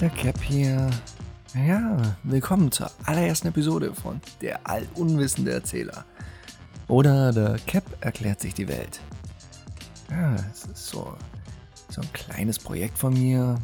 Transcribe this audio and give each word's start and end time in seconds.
der 0.00 0.10
Cap 0.10 0.40
hier. 0.40 0.90
Ja, 1.66 2.16
willkommen 2.22 2.70
zur 2.70 2.88
allerersten 3.04 3.48
Episode 3.48 3.92
von 3.92 4.20
Der 4.40 4.60
allunwissende 4.64 5.52
Erzähler. 5.52 6.04
Oder 6.86 7.32
der 7.32 7.58
Cap 7.66 7.84
erklärt 8.00 8.40
sich 8.40 8.54
die 8.54 8.68
Welt. 8.68 9.00
Ja, 10.08 10.36
es 10.52 10.66
ist 10.66 10.86
so, 10.86 11.16
so 11.88 12.00
ein 12.00 12.12
kleines 12.12 12.60
Projekt 12.60 12.96
von 12.96 13.12
mir. 13.12 13.56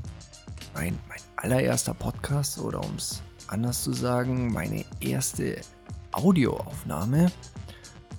Mein, 0.74 0.98
mein 1.08 1.20
allererster 1.36 1.94
Podcast 1.94 2.58
oder 2.58 2.82
um 2.82 2.96
es 2.96 3.22
anders 3.46 3.84
zu 3.84 3.92
sagen, 3.92 4.52
meine 4.52 4.84
erste 4.98 5.60
Audioaufnahme. 6.10 7.30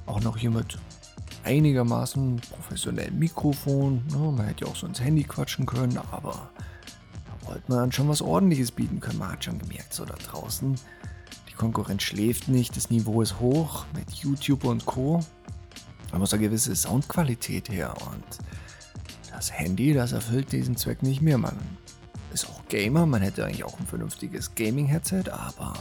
Auch 0.05 0.21
noch 0.21 0.37
hier 0.37 0.51
mit 0.51 0.77
einigermaßen 1.43 2.39
professionellem 2.49 3.19
Mikrofon. 3.19 4.03
Ja, 4.11 4.17
man 4.17 4.45
hätte 4.45 4.63
ja 4.63 4.71
auch 4.71 4.75
so 4.77 4.87
ins 4.87 5.01
Handy 5.01 5.23
quatschen 5.23 5.65
können, 5.65 5.99
aber 6.11 6.49
wollte 7.45 7.71
man 7.71 7.91
schon 7.91 8.09
was 8.09 8.21
ordentliches 8.21 8.71
bieten 8.71 8.99
können. 8.99 9.19
Man 9.19 9.31
hat 9.31 9.43
schon 9.43 9.59
gemerkt, 9.59 9.93
so 9.93 10.05
da 10.05 10.15
draußen, 10.15 10.75
die 11.49 11.53
Konkurrenz 11.53 12.03
schläft 12.03 12.47
nicht, 12.47 12.75
das 12.75 12.89
Niveau 12.89 13.21
ist 13.21 13.39
hoch 13.39 13.85
mit 13.95 14.09
YouTube 14.11 14.65
und 14.65 14.85
Co. 14.85 15.21
Da 16.11 16.17
muss 16.17 16.33
eine 16.33 16.43
gewisse 16.43 16.75
Soundqualität 16.75 17.69
her 17.69 17.93
und 18.11 18.23
das 19.31 19.51
Handy, 19.51 19.93
das 19.93 20.13
erfüllt 20.13 20.51
diesen 20.51 20.77
Zweck 20.77 21.03
nicht 21.03 21.21
mehr. 21.21 21.37
Man 21.37 21.57
ist 22.33 22.49
auch 22.49 22.67
Gamer, 22.69 23.05
man 23.05 23.21
hätte 23.21 23.45
eigentlich 23.45 23.63
auch 23.63 23.79
ein 23.79 23.85
vernünftiges 23.85 24.55
Gaming-Headset, 24.55 25.29
aber 25.31 25.73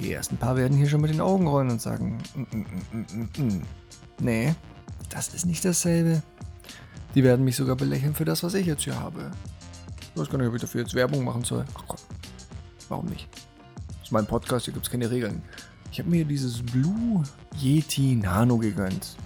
die 0.00 0.12
ersten 0.12 0.36
paar 0.36 0.56
werden 0.56 0.76
hier 0.76 0.88
schon 0.88 1.00
mit 1.00 1.10
den 1.10 1.20
Augen 1.20 1.46
rollen 1.46 1.70
und 1.70 1.80
sagen, 1.80 2.18
mm, 2.34 2.40
mm, 2.40 3.06
mm, 3.12 3.28
mm 3.38 3.62
nee, 4.20 4.54
das 5.10 5.34
ist 5.34 5.46
nicht 5.46 5.64
dasselbe. 5.64 6.22
Die 7.14 7.24
werden 7.24 7.44
mich 7.44 7.56
sogar 7.56 7.76
belächeln 7.76 8.14
für 8.14 8.24
das, 8.24 8.42
was 8.42 8.54
ich 8.54 8.66
jetzt 8.66 8.84
hier 8.84 8.98
habe. 8.98 9.30
Ich 10.20 10.26
weiß 10.26 10.32
gar 10.32 10.38
nicht, 10.38 10.48
ob 10.48 10.54
ich 10.54 10.60
dafür 10.60 10.82
jetzt 10.82 10.94
Werbung 10.94 11.24
machen 11.24 11.44
soll. 11.44 11.64
Ach 11.74 11.82
komm, 11.88 11.98
warum 12.90 13.06
nicht? 13.06 13.26
Das 13.88 14.02
ist 14.02 14.12
mein 14.12 14.26
Podcast, 14.26 14.66
hier 14.66 14.74
gibt 14.74 14.84
es 14.84 14.92
keine 14.92 15.10
Regeln. 15.10 15.42
Ich 15.90 15.98
habe 15.98 16.10
mir 16.10 16.26
dieses 16.26 16.60
Blue 16.60 17.22
Yeti 17.58 18.16
Nano 18.16 18.58
gegönnt. 18.58 19.16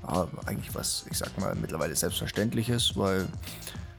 War 0.00 0.30
eigentlich 0.46 0.74
was, 0.74 1.04
ich 1.10 1.18
sag 1.18 1.38
mal, 1.38 1.54
mittlerweile 1.54 1.94
selbstverständliches, 1.94 2.96
weil 2.96 3.28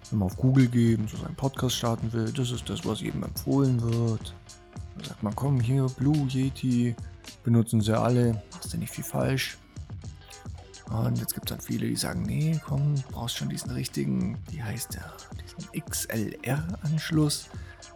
wenn 0.09 0.17
man 0.17 0.25
auf 0.25 0.35
Google 0.35 0.65
geht 0.65 0.97
und 0.97 1.07
so 1.07 1.17
seinen 1.17 1.35
Podcast 1.35 1.75
starten 1.75 2.11
will, 2.13 2.31
das 2.31 2.49
ist 2.49 2.67
das, 2.67 2.83
was 2.83 3.01
jedem 3.01 3.21
empfohlen 3.21 3.79
wird. 3.83 4.33
Da 4.97 5.09
sagt 5.09 5.21
man, 5.21 5.35
komm 5.35 5.59
hier, 5.59 5.85
Blue 5.99 6.27
Yeti, 6.29 6.95
benutzen 7.43 7.79
sie 7.79 7.95
alle, 7.95 8.41
machst 8.51 8.73
du 8.73 8.79
nicht 8.79 8.91
viel 8.91 9.03
falsch. 9.03 9.59
Und 10.93 11.17
jetzt 11.17 11.33
gibt 11.33 11.49
es 11.49 11.57
dann 11.57 11.65
viele, 11.65 11.87
die 11.87 11.95
sagen, 11.95 12.21
nee, 12.21 12.59
komm, 12.63 12.93
brauchst 13.11 13.37
schon 13.37 13.49
diesen 13.49 13.71
richtigen, 13.71 14.37
wie 14.51 14.61
heißt 14.61 14.93
der, 14.93 15.11
diesen 15.43 15.83
XLR-Anschluss, 15.83 17.49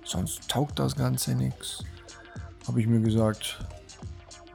sonst 0.04 0.48
taugt 0.50 0.80
das 0.80 0.95
Ganze 0.95 1.36
nichts. 1.36 1.84
Habe 2.67 2.81
ich 2.81 2.88
mir 2.88 3.00
gesagt, 3.00 3.64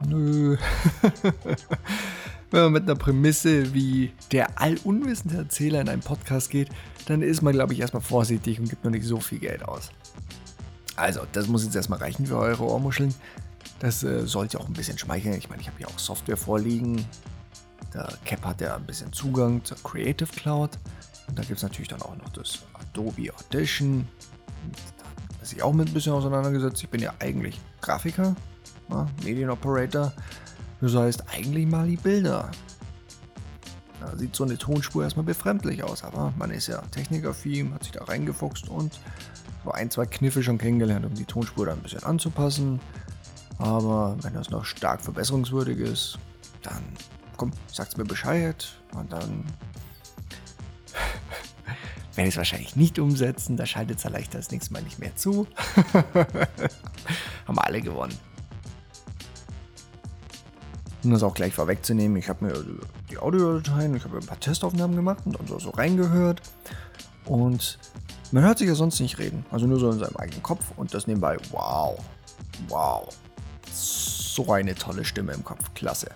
nö. 0.05 0.57
Wenn 2.51 2.63
man 2.63 2.73
mit 2.73 2.83
einer 2.83 2.95
Prämisse 2.95 3.73
wie 3.73 4.11
der 4.33 4.61
allunwissende 4.61 5.37
Erzähler 5.37 5.79
in 5.79 5.87
einen 5.87 6.01
Podcast 6.01 6.49
geht, 6.49 6.67
dann 7.05 7.21
ist 7.21 7.41
man, 7.41 7.53
glaube 7.53 7.73
ich, 7.73 7.79
erstmal 7.79 8.03
vorsichtig 8.03 8.59
und 8.59 8.69
gibt 8.69 8.83
noch 8.83 8.91
nicht 8.91 9.05
so 9.05 9.21
viel 9.21 9.39
Geld 9.39 9.63
aus. 9.63 9.89
Also, 10.97 11.21
das 11.31 11.47
muss 11.47 11.63
jetzt 11.63 11.75
erstmal 11.75 11.99
reichen 11.99 12.27
für 12.27 12.37
eure 12.37 12.65
Ohrmuscheln. 12.65 13.15
Das 13.79 14.03
äh, 14.03 14.27
sollte 14.27 14.59
auch 14.59 14.67
ein 14.67 14.73
bisschen 14.73 14.97
schmeicheln. 14.97 15.33
Ich 15.35 15.49
meine, 15.49 15.61
ich 15.61 15.67
habe 15.67 15.79
ja 15.81 15.87
auch 15.87 15.97
Software 15.97 16.37
vorliegen, 16.37 17.03
der 17.93 18.09
Cap 18.25 18.43
hat 18.45 18.61
ja 18.61 18.75
ein 18.75 18.85
bisschen 18.85 19.11
Zugang 19.13 19.63
zur 19.63 19.77
Creative 19.83 20.29
Cloud. 20.31 20.71
Und 21.27 21.39
da 21.39 21.43
gibt 21.43 21.57
es 21.57 21.63
natürlich 21.63 21.87
dann 21.87 22.01
auch 22.01 22.15
noch 22.17 22.29
das 22.29 22.59
Adobe 22.73 23.33
Audition. 23.33 24.07
Da 24.97 25.05
habe 25.05 25.45
ich 25.45 25.63
auch 25.63 25.73
mit 25.73 25.87
ein 25.87 25.93
bisschen 25.93 26.13
auseinandergesetzt. 26.13 26.83
Ich 26.83 26.89
bin 26.89 27.01
ja 27.01 27.13
eigentlich 27.19 27.59
Grafiker, 27.81 28.35
ja, 28.89 29.07
Medienoperator. 29.23 30.13
Das 30.81 30.95
heißt, 30.95 31.23
eigentlich 31.33 31.65
mal 31.65 31.87
die 31.87 31.97
Bilder. 31.97 32.51
Da 33.99 34.17
sieht 34.17 34.35
so 34.35 34.43
eine 34.43 34.57
Tonspur 34.57 35.03
erstmal 35.03 35.25
befremdlich 35.25 35.81
aus, 35.83 36.03
aber 36.03 36.33
man 36.37 36.51
ist 36.51 36.67
ja 36.67 36.81
Technikaffin, 36.91 37.73
hat 37.73 37.83
sich 37.83 37.93
da 37.93 38.03
reingefuchst 38.03 38.67
und 38.67 38.99
so 39.63 39.71
ein, 39.71 39.89
zwei 39.89 40.05
Kniffe 40.05 40.43
schon 40.43 40.57
kennengelernt, 40.57 41.05
um 41.05 41.13
die 41.13 41.23
Tonspur 41.23 41.67
dann 41.67 41.79
ein 41.79 41.83
bisschen 41.83 42.03
anzupassen. 42.03 42.81
Aber 43.59 44.17
wenn 44.21 44.33
das 44.33 44.49
noch 44.49 44.65
stark 44.65 45.01
verbesserungswürdig 45.01 45.77
ist, 45.77 46.19
dann 46.63 46.83
komm, 47.37 47.51
sag's 47.67 47.97
mir 47.97 48.05
Bescheid 48.05 48.73
und 48.93 49.11
dann 49.11 49.45
werde 52.15 52.27
ich 52.27 52.35
es 52.35 52.37
wahrscheinlich 52.37 52.75
nicht 52.75 52.99
umsetzen. 52.99 53.57
Da 53.57 53.65
schaltet 53.65 53.97
es 53.97 54.03
leichter 54.03 54.37
das 54.37 54.51
nächste 54.51 54.73
Mal 54.73 54.83
nicht 54.83 54.99
mehr 54.99 55.15
zu. 55.15 55.47
Haben 57.47 57.59
alle 57.59 57.81
gewonnen. 57.81 58.17
Um 61.03 61.11
das 61.11 61.23
auch 61.23 61.33
gleich 61.33 61.53
vorwegzunehmen, 61.53 62.15
ich 62.15 62.29
habe 62.29 62.45
mir 62.45 62.65
die 63.09 63.17
Audiodateien, 63.17 63.93
ich 63.95 64.05
habe 64.05 64.17
ein 64.17 64.25
paar 64.25 64.39
Testaufnahmen 64.39 64.95
gemacht 64.95 65.23
und 65.25 65.37
dann 65.37 65.47
so, 65.47 65.59
so 65.59 65.71
reingehört. 65.71 66.41
Und 67.25 67.77
man 68.31 68.43
hört 68.43 68.57
sich 68.57 68.67
ja 68.67 68.75
sonst 68.75 68.99
nicht 68.99 69.19
reden. 69.19 69.45
Also 69.51 69.65
nur 69.65 69.79
so 69.79 69.91
in 69.91 69.99
seinem 69.99 70.15
eigenen 70.15 70.43
Kopf 70.43 70.71
und 70.77 70.93
das 70.93 71.07
nebenbei. 71.07 71.37
Wow. 71.51 71.99
Wow. 72.69 73.09
So 73.71 74.51
eine 74.51 74.75
tolle 74.75 75.03
Stimme 75.03 75.33
im 75.33 75.43
Kopf. 75.43 75.73
Klasse. 75.73 76.09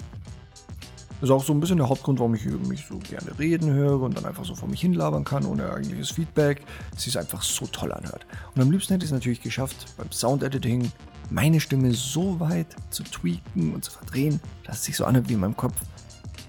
Das 1.19 1.29
ist 1.29 1.33
auch 1.33 1.43
so 1.43 1.51
ein 1.51 1.59
bisschen 1.59 1.77
der 1.77 1.89
Hauptgrund, 1.89 2.19
warum 2.19 2.35
ich 2.35 2.45
mich 2.45 2.85
so 2.87 2.99
gerne 2.99 3.37
reden 3.39 3.73
höre 3.73 4.01
und 4.01 4.15
dann 4.15 4.25
einfach 4.25 4.45
so 4.45 4.53
vor 4.53 4.69
mich 4.69 4.81
hinlabern 4.81 5.23
kann, 5.23 5.45
ohne 5.45 5.73
eigentliches 5.73 6.11
Feedback. 6.11 6.61
dass 6.91 7.07
es 7.07 7.17
einfach 7.17 7.41
so 7.41 7.65
toll 7.65 7.91
anhört. 7.91 8.27
Und 8.55 8.61
am 8.61 8.69
liebsten 8.69 8.93
hätte 8.93 9.03
ich 9.03 9.09
es 9.09 9.13
natürlich 9.13 9.41
geschafft, 9.41 9.95
beim 9.97 10.11
Sound-Editing 10.11 10.91
meine 11.31 11.59
Stimme 11.59 11.91
so 11.93 12.39
weit 12.39 12.67
zu 12.91 13.03
tweaken 13.03 13.73
und 13.73 13.83
zu 13.83 13.91
verdrehen, 13.91 14.39
dass 14.63 14.77
es 14.77 14.85
sich 14.85 14.95
so 14.95 15.05
anhört 15.05 15.27
wie 15.27 15.33
in 15.33 15.39
meinem 15.39 15.57
Kopf. 15.57 15.75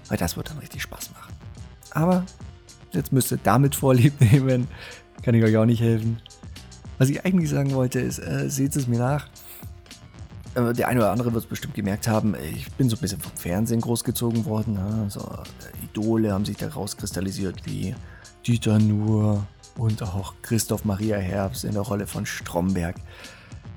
Weil 0.07 0.17
das 0.17 0.37
wird 0.37 0.49
dann 0.49 0.59
richtig 0.59 0.83
Spaß 0.83 1.11
machen. 1.11 1.33
Aber 1.91 2.25
jetzt 2.91 3.11
müsst 3.11 3.31
ihr 3.31 3.39
damit 3.41 3.75
Vorlieb 3.75 4.21
nehmen. 4.31 4.67
Kann 5.23 5.33
ich 5.33 5.43
euch 5.43 5.57
auch 5.57 5.65
nicht 5.65 5.81
helfen. 5.81 6.21
Was 6.99 7.09
ich 7.09 7.25
eigentlich 7.25 7.49
sagen 7.49 7.73
wollte, 7.73 7.99
ist, 7.99 8.19
äh, 8.19 8.49
seht 8.49 8.75
es 8.75 8.87
mir 8.87 8.99
nach. 8.99 9.27
Äh, 10.55 10.73
der 10.73 10.87
eine 10.87 10.99
oder 10.99 11.11
andere 11.11 11.33
wird 11.33 11.43
es 11.43 11.49
bestimmt 11.49 11.73
gemerkt 11.73 12.07
haben, 12.07 12.35
ich 12.35 12.71
bin 12.73 12.89
so 12.89 12.95
ein 12.95 12.99
bisschen 12.99 13.19
vom 13.19 13.35
Fernsehen 13.35 13.81
großgezogen 13.81 14.45
worden. 14.45 14.77
So, 15.09 15.21
äh, 15.21 15.85
Idole 15.85 16.33
haben 16.33 16.45
sich 16.45 16.57
da 16.57 16.69
rauskristallisiert 16.69 17.65
wie 17.65 17.95
Dieter 18.45 18.79
Nuhr 18.79 19.45
und 19.77 20.01
auch 20.03 20.33
Christoph 20.41 20.85
Maria 20.85 21.17
Herbst 21.17 21.63
in 21.63 21.73
der 21.73 21.81
Rolle 21.81 22.07
von 22.07 22.25
Stromberg. 22.25 22.95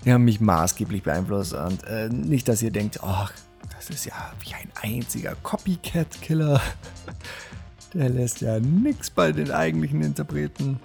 Die 0.05 0.13
haben 0.13 0.25
mich 0.25 0.41
maßgeblich 0.41 1.03
beeinflusst 1.03 1.53
und 1.55 1.85
äh, 1.85 2.09
nicht, 2.09 2.49
dass 2.49 2.63
ihr 2.63 2.73
denkt, 2.73 3.01
ach, 3.03 3.33
das 3.75 3.91
ist 3.91 4.07
ja 4.07 4.33
wie 4.41 4.55
ein 4.55 4.71
einziger 4.81 5.35
Copycat-Killer. 5.43 6.61
Der 7.95 8.09
lässt 8.09 8.41
ja 8.41 8.59
nichts 8.59 9.11
bei 9.11 9.33
den 9.33 9.51
eigentlichen 9.51 10.03
Interpreten. 10.03 10.81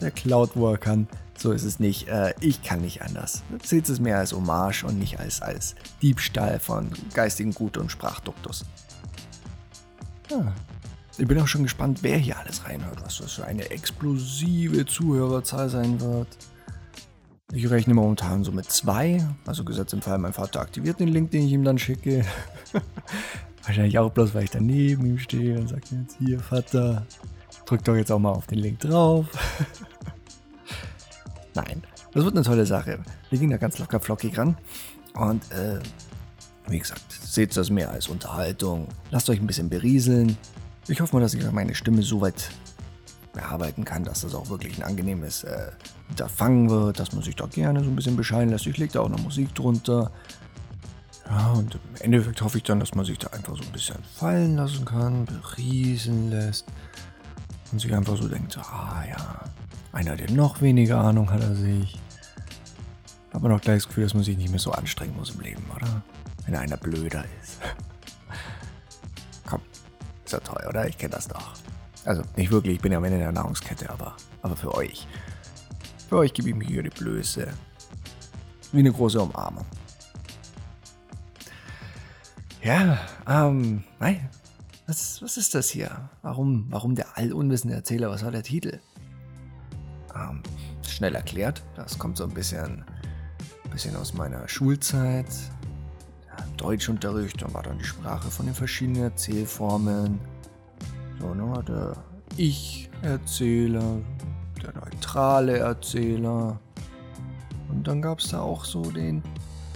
Der 0.00 0.10
klaut, 0.10 0.50
wo 0.54 0.70
er 0.70 0.78
kann. 0.78 1.08
So 1.42 1.50
ist 1.50 1.64
es 1.64 1.80
nicht. 1.80 2.06
Äh, 2.06 2.34
ich 2.38 2.62
kann 2.62 2.82
nicht 2.82 3.02
anders. 3.02 3.42
Seht 3.64 3.88
es 3.88 3.98
mehr 3.98 4.18
als 4.18 4.32
Hommage 4.32 4.84
und 4.84 4.96
nicht 4.96 5.18
als, 5.18 5.42
als 5.42 5.74
Diebstahl 6.00 6.60
von 6.60 6.92
geistigen 7.14 7.52
Gut 7.52 7.78
und 7.78 7.90
Sprachduktus. 7.90 8.64
Ja. 10.30 10.52
Ich 11.18 11.26
bin 11.26 11.40
auch 11.40 11.48
schon 11.48 11.64
gespannt, 11.64 11.98
wer 12.02 12.16
hier 12.16 12.38
alles 12.38 12.64
reinhört, 12.64 13.02
was 13.04 13.18
das 13.18 13.32
für 13.32 13.44
eine 13.44 13.68
explosive 13.72 14.86
Zuhörerzahl 14.86 15.68
sein 15.68 16.00
wird. 16.00 16.28
Ich 17.52 17.68
rechne 17.68 17.94
momentan 17.94 18.44
so 18.44 18.52
mit 18.52 18.70
zwei. 18.70 19.26
Also 19.44 19.64
gesetzt 19.64 19.94
im 19.94 20.00
Fall, 20.00 20.18
mein 20.18 20.32
Vater 20.32 20.60
aktiviert 20.60 21.00
den 21.00 21.08
Link, 21.08 21.32
den 21.32 21.46
ich 21.46 21.52
ihm 21.52 21.64
dann 21.64 21.76
schicke. 21.76 22.24
Wahrscheinlich 23.64 23.98
auch 23.98 24.12
bloß, 24.12 24.32
weil 24.32 24.44
ich 24.44 24.50
daneben 24.50 25.06
ihm 25.06 25.18
stehe 25.18 25.58
und 25.58 25.66
sage 25.66 25.82
jetzt 25.90 26.18
hier, 26.20 26.38
Vater, 26.38 27.04
drück 27.66 27.82
doch 27.82 27.96
jetzt 27.96 28.12
auch 28.12 28.20
mal 28.20 28.30
auf 28.30 28.46
den 28.46 28.58
Link 28.58 28.78
drauf. 28.78 29.26
Nein, 31.54 31.82
das 32.12 32.24
wird 32.24 32.34
eine 32.34 32.44
tolle 32.44 32.66
Sache. 32.66 32.98
Wir 33.30 33.38
gehen 33.38 33.50
da 33.50 33.56
ganz 33.56 33.78
locker 33.78 34.00
flockig 34.00 34.36
ran. 34.38 34.56
Und 35.14 35.42
äh, 35.52 35.78
wie 36.68 36.78
gesagt, 36.78 37.04
seht 37.10 37.56
das 37.56 37.70
mehr 37.70 37.90
als 37.90 38.08
Unterhaltung. 38.08 38.88
Lasst 39.10 39.28
euch 39.28 39.40
ein 39.40 39.46
bisschen 39.46 39.68
berieseln. 39.68 40.36
Ich 40.88 41.00
hoffe 41.00 41.14
mal, 41.14 41.20
dass 41.20 41.34
ich 41.34 41.50
meine 41.52 41.74
Stimme 41.74 42.02
so 42.02 42.20
weit 42.20 42.50
bearbeiten 43.32 43.84
kann, 43.84 44.04
dass 44.04 44.22
das 44.22 44.34
auch 44.34 44.48
wirklich 44.50 44.78
ein 44.78 44.82
angenehmes 44.82 45.44
äh, 45.44 45.70
Unterfangen 46.10 46.68
wird, 46.70 46.98
dass 46.98 47.12
man 47.12 47.22
sich 47.22 47.36
da 47.36 47.46
gerne 47.46 47.82
so 47.82 47.90
ein 47.90 47.96
bisschen 47.96 48.16
bescheiden 48.16 48.50
lässt. 48.50 48.66
Ich 48.66 48.76
lege 48.76 48.92
da 48.92 49.00
auch 49.00 49.08
noch 49.08 49.20
Musik 49.20 49.54
drunter. 49.54 50.10
Ja, 51.26 51.52
und 51.52 51.74
im 51.74 52.00
Endeffekt 52.00 52.42
hoffe 52.42 52.58
ich 52.58 52.64
dann, 52.64 52.80
dass 52.80 52.94
man 52.94 53.04
sich 53.04 53.18
da 53.18 53.28
einfach 53.28 53.56
so 53.56 53.62
ein 53.62 53.72
bisschen 53.72 53.96
fallen 54.14 54.56
lassen 54.56 54.84
kann, 54.84 55.24
berieseln 55.24 56.30
lässt 56.30 56.66
und 57.72 57.78
sich 57.78 57.94
einfach 57.94 58.16
so 58.16 58.28
denkt, 58.28 58.56
ah 58.58 59.02
ja, 59.08 59.40
einer, 59.92 60.16
der 60.16 60.30
noch 60.30 60.60
weniger 60.60 61.00
Ahnung 61.00 61.30
hat 61.30 61.42
als 61.42 61.60
ich. 61.60 61.98
Hat 63.32 63.40
man 63.40 63.50
doch 63.50 63.60
gleich 63.60 63.78
das 63.78 63.88
Gefühl, 63.88 64.04
dass 64.04 64.14
man 64.14 64.22
sich 64.22 64.36
nicht 64.36 64.50
mehr 64.50 64.58
so 64.58 64.72
anstrengen 64.72 65.16
muss 65.16 65.30
im 65.30 65.40
Leben, 65.40 65.64
oder? 65.74 66.02
Wenn 66.44 66.54
einer 66.54 66.76
blöder 66.76 67.24
ist. 67.42 67.58
Komm, 69.48 69.60
ist 70.24 70.32
ja 70.32 70.40
toll, 70.40 70.62
oder? 70.68 70.86
Ich 70.86 70.98
kenne 70.98 71.14
das 71.14 71.28
doch. 71.28 71.54
Also 72.04 72.22
nicht 72.36 72.50
wirklich, 72.50 72.76
ich 72.76 72.82
bin 72.82 72.92
ja 72.92 72.98
am 72.98 73.04
Ende 73.04 73.18
der 73.18 73.32
Nahrungskette, 73.32 73.88
aber, 73.88 74.16
aber 74.42 74.56
für 74.56 74.74
euch. 74.74 75.06
Für 76.08 76.18
euch 76.18 76.34
gebe 76.34 76.50
ich 76.50 76.54
mir 76.54 76.66
hier 76.66 76.82
die 76.82 76.90
Blöße. 76.90 77.48
Wie 78.72 78.78
eine 78.78 78.92
große 78.92 79.20
Umarmung. 79.20 79.64
Ja, 82.62 82.98
ähm, 83.26 83.82
nein. 83.98 84.28
Was, 84.86 85.22
was 85.22 85.36
ist 85.36 85.54
das 85.54 85.70
hier? 85.70 86.10
Warum, 86.22 86.66
warum 86.68 86.94
der 86.94 87.16
allunwissende 87.16 87.74
Erzähler? 87.74 88.10
Was 88.10 88.24
war 88.24 88.32
der 88.32 88.42
Titel? 88.42 88.80
Ähm, 90.14 90.42
schnell 90.86 91.14
erklärt. 91.14 91.62
Das 91.76 91.98
kommt 91.98 92.16
so 92.16 92.24
ein 92.24 92.34
bisschen, 92.34 92.84
bisschen 93.70 93.96
aus 93.96 94.12
meiner 94.14 94.48
Schulzeit. 94.48 95.28
Ja, 96.26 96.44
Deutschunterricht, 96.56 97.40
dann 97.42 97.54
war 97.54 97.62
dann 97.62 97.78
die 97.78 97.84
Sprache 97.84 98.30
von 98.30 98.46
den 98.46 98.54
verschiedenen 98.54 99.04
Erzählformen. 99.04 100.18
So, 101.20 101.32
ne, 101.32 101.64
der 101.66 101.96
Ich-Erzähler, 102.36 104.00
der 104.62 104.74
neutrale 104.74 105.58
Erzähler. 105.58 106.58
Und 107.68 107.86
dann 107.86 108.02
gab 108.02 108.18
es 108.18 108.28
da 108.30 108.40
auch 108.40 108.64
so 108.64 108.82
den 108.90 109.22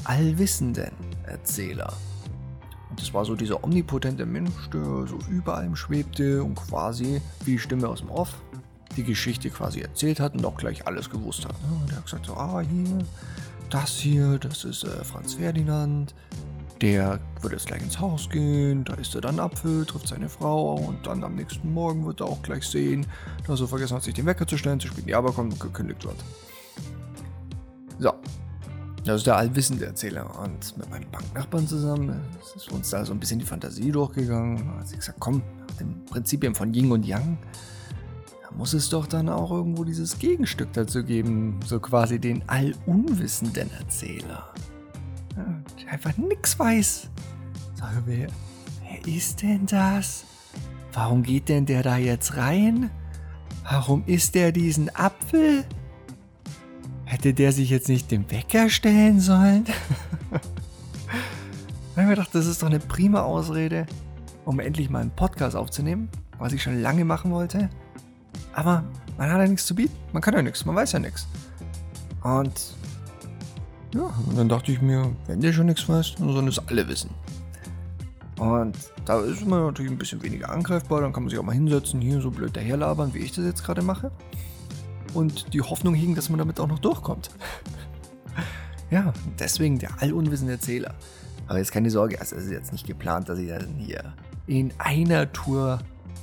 allwissenden 0.05 0.93
Erzähler. 1.25 1.93
Das 2.97 3.13
war 3.13 3.25
so 3.25 3.35
dieser 3.35 3.63
omnipotente 3.63 4.27
Mensch, 4.27 4.71
der 4.73 5.07
so 5.07 5.19
über 5.31 5.57
allem 5.57 5.77
schwebte 5.77 6.43
und 6.43 6.55
quasi 6.55 7.21
wie 7.45 7.53
die 7.53 7.59
Stimme 7.59 7.89
aus 7.89 8.01
dem 8.01 8.11
Off 8.11 8.35
die 8.97 9.05
Geschichte 9.05 9.51
quasi 9.51 9.81
erzählt 9.81 10.21
hat 10.21 10.35
und 10.35 10.45
auch 10.45 10.57
gleich 10.57 10.87
alles 10.87 11.11
gewusst 11.11 11.45
hat. 11.45 11.53
Ne? 11.63 11.79
Und 11.81 11.91
der 11.91 11.99
hat 11.99 12.05
gesagt 12.05 12.27
so, 12.27 12.35
ah 12.35 12.61
hier, 12.61 12.99
das 13.71 13.91
hier, 13.91 14.39
das 14.39 14.65
ist 14.65 14.85
äh, 14.85 15.05
Franz 15.05 15.35
Ferdinand, 15.35 16.15
der 16.81 17.21
wird 17.41 17.53
jetzt 17.53 17.67
gleich 17.67 17.83
ins 17.83 18.01
Haus 18.01 18.29
gehen, 18.29 18.85
da 18.85 18.95
isst 18.95 19.15
er 19.15 19.21
dann 19.21 19.41
Apfel, 19.41 19.85
trifft 19.87 20.09
seine 20.09 20.29
Frau 20.29 20.75
und 20.75 21.07
dann 21.07 21.25
am 21.25 21.35
nächsten 21.35 21.73
Morgen 21.73 22.07
wird 22.07 22.21
er 22.21 22.27
auch 22.27 22.43
gleich 22.43 22.65
sehen, 22.65 23.07
dass 23.47 23.61
er 23.61 23.69
vergessen 23.69 23.97
hat, 23.97 24.03
sich 24.03 24.15
den 24.15 24.27
Wecker 24.27 24.47
zu 24.47 24.59
stellen, 24.59 24.81
zu 24.81 24.89
spät 24.89 25.07
die 25.07 25.15
Arbeit 25.15 25.35
kommt 25.35 25.59
gekündigt 25.59 26.05
wird. 26.05 26.17
So. 27.99 28.13
Ist 29.15 29.27
der 29.27 29.37
allwissende 29.37 29.87
Erzähler. 29.87 30.39
Und 30.43 30.77
mit 30.77 30.91
meinem 30.91 31.11
Banknachbarn 31.11 31.67
zusammen 31.67 32.21
ist 32.55 32.71
uns 32.73 32.91
da 32.91 33.05
so 33.05 33.13
ein 33.13 33.21
bisschen 33.21 33.39
die 33.39 33.47
Fantasie 33.47 33.91
durchgegangen. 33.91 34.57
Da 34.57 34.81
hat 34.81 34.89
sie 34.89 34.97
gesagt, 34.97 35.19
komm, 35.21 35.43
nach 35.69 35.77
den 35.77 36.05
Prinzipien 36.05 36.55
von 36.55 36.75
Yin 36.75 36.91
und 36.91 37.07
Yang, 37.07 37.39
muss 38.57 38.73
es 38.73 38.89
doch 38.89 39.07
dann 39.07 39.29
auch 39.29 39.51
irgendwo 39.51 39.85
dieses 39.85 40.19
Gegenstück 40.19 40.73
dazu 40.73 41.05
geben, 41.05 41.61
so 41.65 41.79
quasi 41.79 42.19
den 42.19 42.43
allunwissenden 42.49 43.71
Erzähler. 43.79 44.53
der 45.37 45.93
einfach 45.93 46.17
nichts 46.17 46.59
weiß. 46.59 47.11
Sag 47.75 48.03
wer, 48.07 48.29
wer 48.83 49.15
ist 49.15 49.43
denn 49.43 49.67
das? 49.67 50.25
Warum 50.93 51.23
geht 51.23 51.49
denn 51.51 51.67
der 51.67 51.83
da 51.83 51.99
jetzt 51.99 52.37
rein? 52.37 52.91
Warum 53.65 54.03
isst 54.07 54.35
der 54.35 54.53
diesen 54.53 54.95
Apfel? 54.95 55.65
Hätte 57.17 57.33
der 57.33 57.51
sich 57.51 57.71
jetzt 57.71 57.89
nicht 57.89 58.11
den 58.11 58.31
Wecker 58.31 58.69
stellen 58.69 59.21
sollen? 59.21 59.65
ich 60.31 61.97
habe 61.97 62.03
mir 62.03 62.09
gedacht, 62.09 62.29
das 62.35 62.45
ist 62.45 62.63
doch 62.63 62.67
eine 62.67 62.79
prima 62.79 63.23
Ausrede, 63.23 63.87
um 64.45 64.61
endlich 64.61 64.91
mal 64.91 65.01
einen 65.01 65.13
Podcast 65.13 65.57
aufzunehmen, 65.57 66.11
was 66.39 66.53
ich 66.53 66.63
schon 66.63 66.83
lange 66.83 67.07
machen 67.07 67.31
wollte. 67.31 67.71
Aber 68.53 68.85
man 69.17 69.31
hat 69.31 69.39
ja 69.39 69.47
nichts 69.47 69.65
zu 69.65 69.75
bieten. 69.75 69.97
Man 70.13 70.21
kann 70.21 70.35
ja 70.35 70.43
nichts, 70.43 70.67
man 70.67 70.77
weiß 70.77 70.93
ja 70.93 70.99
nichts. 70.99 71.27
Und 72.23 72.75
ja, 73.95 74.13
und 74.27 74.37
dann 74.37 74.51
dachte 74.51 74.73
ich 74.73 74.83
mir, 74.83 75.11
wenn 75.27 75.41
der 75.41 75.55
schon 75.55 75.67
nichts 75.67 75.89
weiß, 75.89 76.17
dann 76.19 76.31
sollen 76.35 76.49
es 76.49 76.59
alle 76.69 76.87
wissen. 76.87 77.09
Und 78.39 78.77
da 79.07 79.21
ist 79.21 79.47
man 79.47 79.65
natürlich 79.65 79.91
ein 79.91 79.97
bisschen 79.97 80.23
weniger 80.23 80.51
angreifbar, 80.51 81.01
dann 81.01 81.15
kann 81.15 81.23
man 81.23 81.31
sich 81.31 81.39
auch 81.39 81.45
mal 81.45 81.55
hinsetzen, 81.55 81.99
hier 81.99 82.21
so 82.21 82.31
blöd 82.31 82.55
daherlabern, 82.55 83.15
wie 83.15 83.21
ich 83.21 83.33
das 83.33 83.47
jetzt 83.47 83.65
gerade 83.65 83.81
mache. 83.81 84.11
Und 85.17 85.55
die 85.55 85.63
Hoffnung 85.63 85.95
hegen, 85.95 86.15
dass 86.15 86.29
man 86.29 86.39
damit 86.39 86.61
auch 86.61 86.69
noch 86.69 86.79
durchkommt. 86.79 87.31
ja, 88.91 89.15
deswegen 89.39 89.79
der 89.79 90.03
allunwissende 90.03 90.53
Erzähler. 90.53 90.95
Aber 91.49 91.59
jetzt 91.59 91.73
keine 91.73 91.91
Sorge, 91.91 92.21
also 92.21 92.37
es 92.37 92.45
ist 92.45 92.51
jetzt 92.51 92.73
nicht 92.73 92.87
geplant, 92.87 93.29
dass 93.29 93.39
ich 93.39 93.49
dann 93.49 93.75
hier 93.79 94.13
in 94.47 94.73
einer 94.79 95.33
Tour 95.33 95.81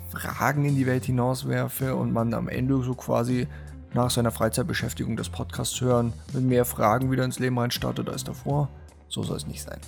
Fragen 0.09 0.65
in 0.65 0.75
die 0.75 0.85
Welt 0.85 1.05
hinauswerfe 1.05 1.95
und 1.95 2.13
man 2.13 2.35
am 2.35 2.47
Ende 2.47 2.83
so 2.83 2.93
quasi 2.93 3.47
nach 3.93 4.11
seiner 4.11 4.31
Freizeitbeschäftigung 4.31 5.17
des 5.17 5.29
Podcasts 5.29 5.81
hören 5.81 6.13
mit 6.33 6.43
mehr 6.43 6.65
Fragen 6.65 7.09
wieder 7.09 7.23
ins 7.23 7.39
Leben 7.39 7.57
reinstartet 7.57 8.09
als 8.09 8.23
davor. 8.23 8.69
So 9.09 9.23
soll 9.23 9.37
es 9.37 9.47
nicht 9.47 9.63
sein. 9.63 9.79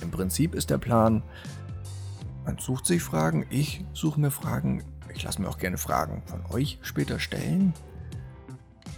Im 0.00 0.10
Prinzip 0.10 0.54
ist 0.54 0.70
der 0.70 0.78
Plan, 0.78 1.22
man 2.44 2.58
sucht 2.58 2.86
sich 2.86 3.02
Fragen, 3.02 3.46
ich 3.50 3.84
suche 3.92 4.20
mir 4.20 4.30
Fragen, 4.30 4.84
ich 5.14 5.22
lasse 5.22 5.40
mir 5.40 5.48
auch 5.48 5.58
gerne 5.58 5.78
Fragen 5.78 6.22
von 6.26 6.44
euch 6.52 6.78
später 6.82 7.18
stellen. 7.18 7.72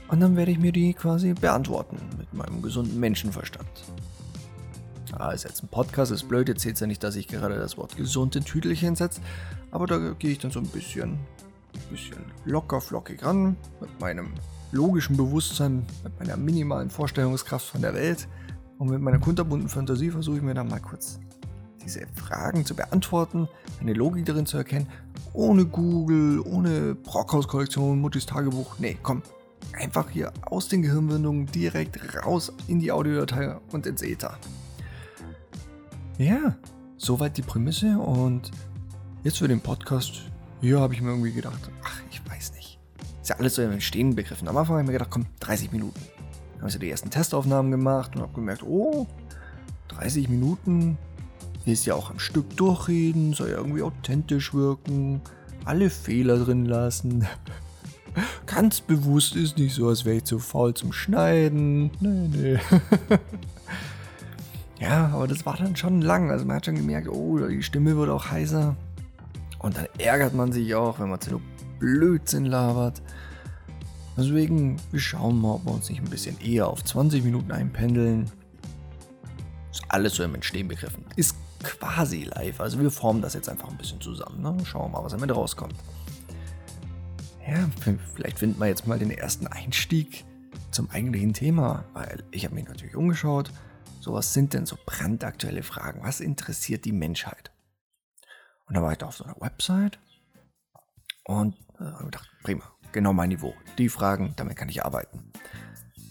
Und 0.09 0.21
dann 0.21 0.37
werde 0.37 0.53
ich 0.53 0.59
mir 0.59 0.73
die 0.73 0.95
quasi 0.95 1.35
beantworten 1.35 1.99
mit 2.19 2.33
meinem 2.33 2.63
gesunden 2.63 2.99
Menschenverstand. 3.01 3.69
Ah, 5.13 5.31
ist 5.31 5.45
jetzt 5.45 5.63
ein 5.63 5.69
Podcast, 5.69 6.13
ist 6.13 6.29
blöd, 6.29 6.49
jetzt 6.49 6.63
seht 6.63 6.77
ihr 6.77 6.83
ja 6.83 6.87
nicht, 6.87 7.03
dass 7.03 7.17
ich 7.17 7.27
gerade 7.27 7.57
das 7.57 7.79
Wort 7.79 7.97
gesund 7.97 8.37
in 8.37 8.45
Tüdelchen 8.45 8.97
setze, 8.97 9.23
aber 9.71 9.87
da 9.87 9.97
gehe 10.19 10.31
ich 10.31 10.39
dann 10.39 10.51
so 10.51 10.61
ein 10.61 10.67
bisschen, 10.67 11.19
bisschen 11.91 12.19
locker 12.45 12.83
flockig 12.83 13.25
ran, 13.25 13.57
mit 13.81 13.99
meinem 13.99 14.35
logischen 14.73 15.17
Bewusstsein, 15.17 15.87
mit 16.05 16.19
meiner 16.19 16.37
minimalen 16.37 16.91
Vorstellungskraft 16.91 17.67
von 17.67 17.81
der 17.81 17.95
Welt 17.95 18.29
und 18.79 18.91
mit 18.91 19.01
meiner 19.01 19.19
kunterbunten 19.19 19.71
Fantasie 19.71 20.11
versuche 20.11 20.37
ich 20.37 20.43
mir 20.43 20.55
dann 20.55 20.69
mal 20.69 20.81
kurz 20.81 21.19
diese 21.83 22.07
Fragen 22.15 22.67
zu 22.67 22.75
beantworten, 22.75 23.49
eine 23.81 23.95
Logik 23.95 24.27
darin 24.27 24.45
zu 24.45 24.59
erkennen, 24.59 24.89
ohne 25.33 25.65
Google, 25.65 26.41
ohne 26.41 26.95
Brockhaus-Kollektion, 26.95 28.01
Muttis 28.01 28.27
Tagebuch. 28.27 28.79
Nee, 28.79 28.99
komm, 29.03 29.23
einfach 29.73 30.11
hier 30.11 30.33
aus 30.43 30.69
den 30.69 30.83
Gehirnwindungen 30.83 31.47
direkt 31.47 32.25
raus 32.25 32.53
in 32.69 32.79
die 32.79 32.93
Audiodatei 32.93 33.57
und 33.73 33.87
ins 33.87 34.03
Ether. 34.03 34.39
Ja, 36.19 36.57
soweit 36.97 37.37
die 37.37 37.43
Prämisse 37.43 37.99
und 37.99 38.51
jetzt 39.23 39.39
für 39.39 39.49
den 39.49 39.61
Podcast. 39.61 40.23
Hier 40.61 40.81
habe 40.81 40.95
ich 40.95 41.03
mir 41.03 41.11
irgendwie 41.11 41.33
gedacht, 41.33 41.71
ach, 41.85 42.01
ich 42.11 42.23
weiß 42.29 42.53
nicht. 42.55 42.79
Ist 43.21 43.29
ja 43.29 43.37
alles 43.37 43.57
so 43.57 43.63
im 43.63 43.81
Stehen 43.81 44.15
begriffen. 44.15 44.49
Am 44.49 44.57
Anfang 44.57 44.77
habe 44.77 44.83
ich 44.83 44.87
mir 44.87 44.93
gedacht, 44.95 45.11
komm, 45.11 45.27
30 45.41 45.73
Minuten. 45.73 46.01
Dann 46.53 46.61
habe 46.61 46.69
ich 46.69 46.73
so 46.73 46.79
die 46.79 46.91
ersten 46.91 47.11
Testaufnahmen 47.11 47.71
gemacht 47.71 48.17
und 48.17 48.23
habe 48.23 48.33
gemerkt, 48.33 48.63
oh, 48.63 49.07
30 49.89 50.29
Minuten. 50.29 50.97
Willst 51.65 51.85
ja 51.85 51.95
auch 51.95 52.11
am 52.11 52.19
Stück 52.19 52.57
durchreden, 52.57 53.35
soll 53.35 53.51
ja 53.51 53.57
irgendwie 53.57 53.83
authentisch 53.83 54.55
wirken, 54.55 55.21
alle 55.65 55.91
Fehler 55.91 56.39
drin 56.39 56.65
lassen. 56.65 57.27
Ganz 58.47 58.81
bewusst 58.81 59.37
ist 59.37 59.59
nicht 59.59 59.75
so, 59.75 59.89
als 59.89 60.05
wäre 60.05 60.17
ich 60.17 60.25
zu 60.25 60.39
faul 60.39 60.75
zum 60.75 60.93
Schneiden. 60.93 61.91
Nee, 62.01 62.29
nee. 62.29 62.59
Ja, 64.79 65.07
aber 65.07 65.27
das 65.27 65.47
war 65.47 65.57
dann 65.57 65.75
schon 65.75 66.03
lang. 66.03 66.31
Also 66.31 66.45
man 66.45 66.57
hat 66.57 66.67
schon 66.67 66.75
gemerkt, 66.75 67.09
oh, 67.09 67.39
die 67.39 67.63
Stimme 67.63 67.97
wird 67.97 68.11
auch 68.11 68.31
heißer. 68.31 68.77
Und 69.59 69.77
dann 69.77 69.87
ärgert 69.99 70.35
man 70.35 70.53
sich 70.53 70.75
auch, 70.75 71.01
wenn 71.01 71.09
man 71.09 71.21
so 71.21 71.41
Blödsinn 71.79 72.45
labert. 72.45 73.01
Deswegen, 74.17 74.77
wir 74.93 75.01
schauen 75.01 75.41
mal, 75.41 75.55
ob 75.55 75.65
wir 75.67 75.73
uns 75.73 75.89
nicht 75.89 76.01
ein 76.01 76.11
bisschen 76.11 76.39
eher 76.41 76.69
auf 76.69 76.85
20 76.85 77.25
Minuten 77.25 77.53
einpendeln. 77.53 78.31
Ist 79.71 79.83
alles 79.89 80.15
so 80.15 80.23
im 80.23 80.35
Entstehen 80.35 80.69
begriffen. 80.69 81.05
Ist 81.17 81.37
quasi 81.63 82.25
live. 82.25 82.61
Also 82.61 82.79
wir 82.79 82.91
formen 82.91 83.23
das 83.23 83.35
jetzt 83.35 83.49
einfach 83.49 83.69
ein 83.69 83.77
bisschen 83.77 84.01
zusammen. 84.01 84.43
Ne? 84.43 84.57
Schauen 84.65 84.91
wir 84.91 84.99
mal, 84.99 85.05
was 85.05 85.15
am 85.15 85.23
Ende 85.23 85.35
rauskommt. 85.35 85.75
Ja, 87.49 87.71
vielleicht 88.15 88.39
finden 88.39 88.59
wir 88.59 88.67
jetzt 88.67 88.87
mal 88.87 88.99
den 88.99 89.11
ersten 89.11 89.47
Einstieg 89.47 90.25
zum 90.73 90.91
eigentlichen 90.91 91.33
Thema, 91.33 91.85
weil 91.93 92.25
ich 92.33 92.45
habe 92.45 92.55
mich 92.55 92.67
natürlich 92.67 92.97
umgeschaut 92.97 93.51
so, 94.07 94.13
was 94.13 94.33
sind 94.33 94.55
denn 94.55 94.67
so 94.67 94.79
brandaktuelle 94.87 95.65
Fragen? 95.65 96.05
Was 96.05 96.21
interessiert 96.21 96.85
die 96.85 96.93
Menschheit? 96.93 97.51
Und 98.67 98.77
dann 98.77 98.85
war 98.85 98.93
ich 98.93 98.99
da 98.99 99.07
auf 99.07 99.17
so 99.17 99.25
einer 99.25 99.35
Website 99.41 99.99
und 101.25 101.57
äh, 101.81 101.85
habe 101.85 102.05
gedacht, 102.05 102.31
prima, 102.45 102.63
genau 102.93 103.13
mein 103.13 103.31
Niveau. 103.31 103.53
Die 103.79 103.89
Fragen, 103.89 104.33
damit 104.37 104.57
kann 104.57 104.69
ich 104.69 104.85
arbeiten. 104.85 105.33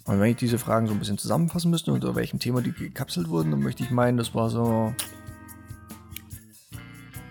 Und 0.04 0.20
wenn 0.20 0.32
ich 0.32 0.36
diese 0.36 0.60
Fragen 0.60 0.88
so 0.88 0.94
ein 0.94 1.00
bisschen 1.00 1.18
zusammenfassen 1.18 1.72
müsste, 1.72 1.94
unter 1.94 2.15
welchem 2.15 2.39
Thema 2.39 2.62
die 2.62 2.74
gekapselt 2.74 3.30
wurden, 3.30 3.51
dann 3.51 3.62
möchte 3.62 3.84
ich 3.84 3.92
meinen, 3.92 4.18
das 4.18 4.36
war 4.36 4.50
so 4.50 4.94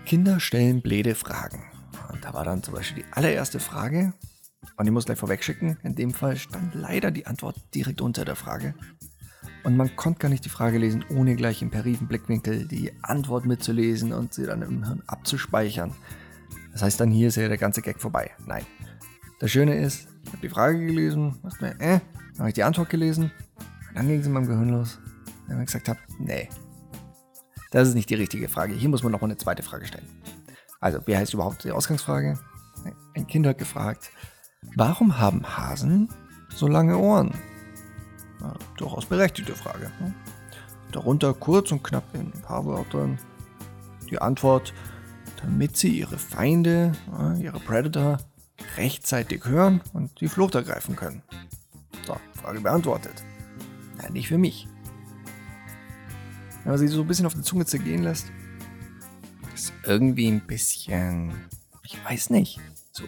Kinder 0.05 0.39
stellen 0.39 0.81
blöde 0.81 1.13
Fragen. 1.13 1.74
Da 2.25 2.33
war 2.33 2.43
dann 2.43 2.63
zum 2.63 2.73
Beispiel 2.73 3.03
die 3.03 3.13
allererste 3.13 3.59
Frage, 3.59 4.11
und 4.77 4.87
ich 4.87 4.91
muss 4.91 5.05
gleich 5.05 5.19
vorwegschicken, 5.19 5.77
in 5.83 5.93
dem 5.93 6.11
Fall 6.11 6.37
stand 6.37 6.73
leider 6.73 7.11
die 7.11 7.27
Antwort 7.27 7.55
direkt 7.75 8.01
unter 8.01 8.25
der 8.25 8.35
Frage. 8.35 8.73
Und 9.63 9.77
man 9.77 9.95
konnte 9.95 10.21
gar 10.21 10.29
nicht 10.29 10.43
die 10.43 10.49
Frage 10.49 10.79
lesen, 10.79 11.05
ohne 11.11 11.35
gleich 11.35 11.61
im 11.61 11.69
periven 11.69 12.07
Blickwinkel 12.07 12.67
die 12.67 12.91
Antwort 13.03 13.45
mitzulesen 13.45 14.11
und 14.11 14.33
sie 14.33 14.47
dann 14.47 14.63
im 14.63 14.83
Hirn 14.83 15.03
abzuspeichern. 15.05 15.93
Das 16.71 16.81
heißt, 16.81 16.99
dann 16.99 17.11
hier 17.11 17.27
ist 17.27 17.35
ja 17.35 17.47
der 17.47 17.59
ganze 17.59 17.83
Gag 17.83 18.01
vorbei. 18.01 18.31
Nein. 18.43 18.65
Das 19.39 19.51
Schöne 19.51 19.77
ist, 19.77 20.07
ich 20.23 20.29
habe 20.29 20.41
die 20.41 20.49
Frage 20.49 20.83
gelesen, 20.83 21.37
dachte 21.43 21.63
mir, 21.63 21.71
äh, 21.79 21.99
dann 21.99 22.39
habe 22.39 22.49
ich 22.49 22.55
die 22.55 22.63
Antwort 22.63 22.89
gelesen, 22.89 23.31
und 23.89 23.97
dann 23.97 24.07
ging 24.07 24.19
es 24.19 24.25
in 24.25 24.33
meinem 24.33 24.47
Gehirn 24.47 24.69
los. 24.69 24.97
Wenn 25.45 25.59
ich 25.59 25.67
gesagt 25.67 25.89
habe, 25.89 25.99
nee, 26.17 26.49
das 27.69 27.87
ist 27.87 27.93
nicht 27.93 28.09
die 28.09 28.15
richtige 28.15 28.49
Frage. 28.49 28.73
Hier 28.73 28.89
muss 28.89 29.03
man 29.03 29.11
noch 29.11 29.21
mal 29.21 29.27
eine 29.27 29.37
zweite 29.37 29.61
Frage 29.61 29.85
stellen. 29.85 30.07
Also, 30.85 30.99
wie 31.07 31.17
heißt 31.17 31.33
überhaupt 31.33 31.63
die 31.63 31.71
Ausgangsfrage? 31.71 32.37
Ein 33.15 33.25
Kind 33.25 33.47
hat 33.47 33.57
gefragt, 33.57 34.11
warum 34.75 35.17
haben 35.17 35.57
Hasen 35.57 36.09
so 36.49 36.67
lange 36.67 36.99
Ohren? 36.99 37.33
Na, 38.39 38.53
durchaus 38.77 39.07
berechtigte 39.07 39.55
Frage. 39.55 39.91
Ne? 39.99 40.13
Darunter 40.91 41.33
kurz 41.33 41.71
und 41.71 41.83
knapp 41.83 42.03
in 42.13 42.31
ein 42.31 42.41
paar 42.43 42.67
Wörtern 42.67 43.17
die 44.11 44.21
Antwort, 44.21 44.75
damit 45.41 45.75
sie 45.75 45.89
ihre 45.89 46.19
Feinde, 46.19 46.91
ihre 47.39 47.59
Predator, 47.59 48.19
rechtzeitig 48.77 49.43
hören 49.45 49.81
und 49.93 50.21
die 50.21 50.27
Flucht 50.27 50.53
ergreifen 50.53 50.95
können. 50.95 51.23
So, 52.05 52.15
Frage 52.39 52.61
beantwortet. 52.61 53.23
Ja, 54.03 54.11
nicht 54.11 54.27
für 54.27 54.37
mich. 54.37 54.67
Wenn 56.63 56.73
man 56.73 56.77
sich 56.77 56.91
so 56.91 57.01
ein 57.01 57.07
bisschen 57.07 57.25
auf 57.25 57.33
die 57.33 57.41
Zunge 57.41 57.65
zergehen 57.65 58.03
lässt, 58.03 58.31
ist 59.55 59.71
irgendwie 59.85 60.27
ein 60.27 60.41
bisschen, 60.41 61.33
ich 61.83 61.97
weiß 62.03 62.29
nicht, 62.31 62.59
so 62.91 63.05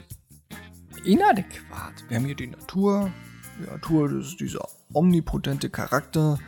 inadäquat. 1.04 2.06
Wir 2.08 2.18
haben 2.18 2.26
hier 2.26 2.36
die 2.36 2.48
Natur. 2.48 3.12
Die 3.60 3.70
Natur, 3.70 4.08
das 4.08 4.28
ist 4.28 4.40
dieser 4.40 4.66
omnipotente 4.94 5.70
Charakter. 5.70 6.40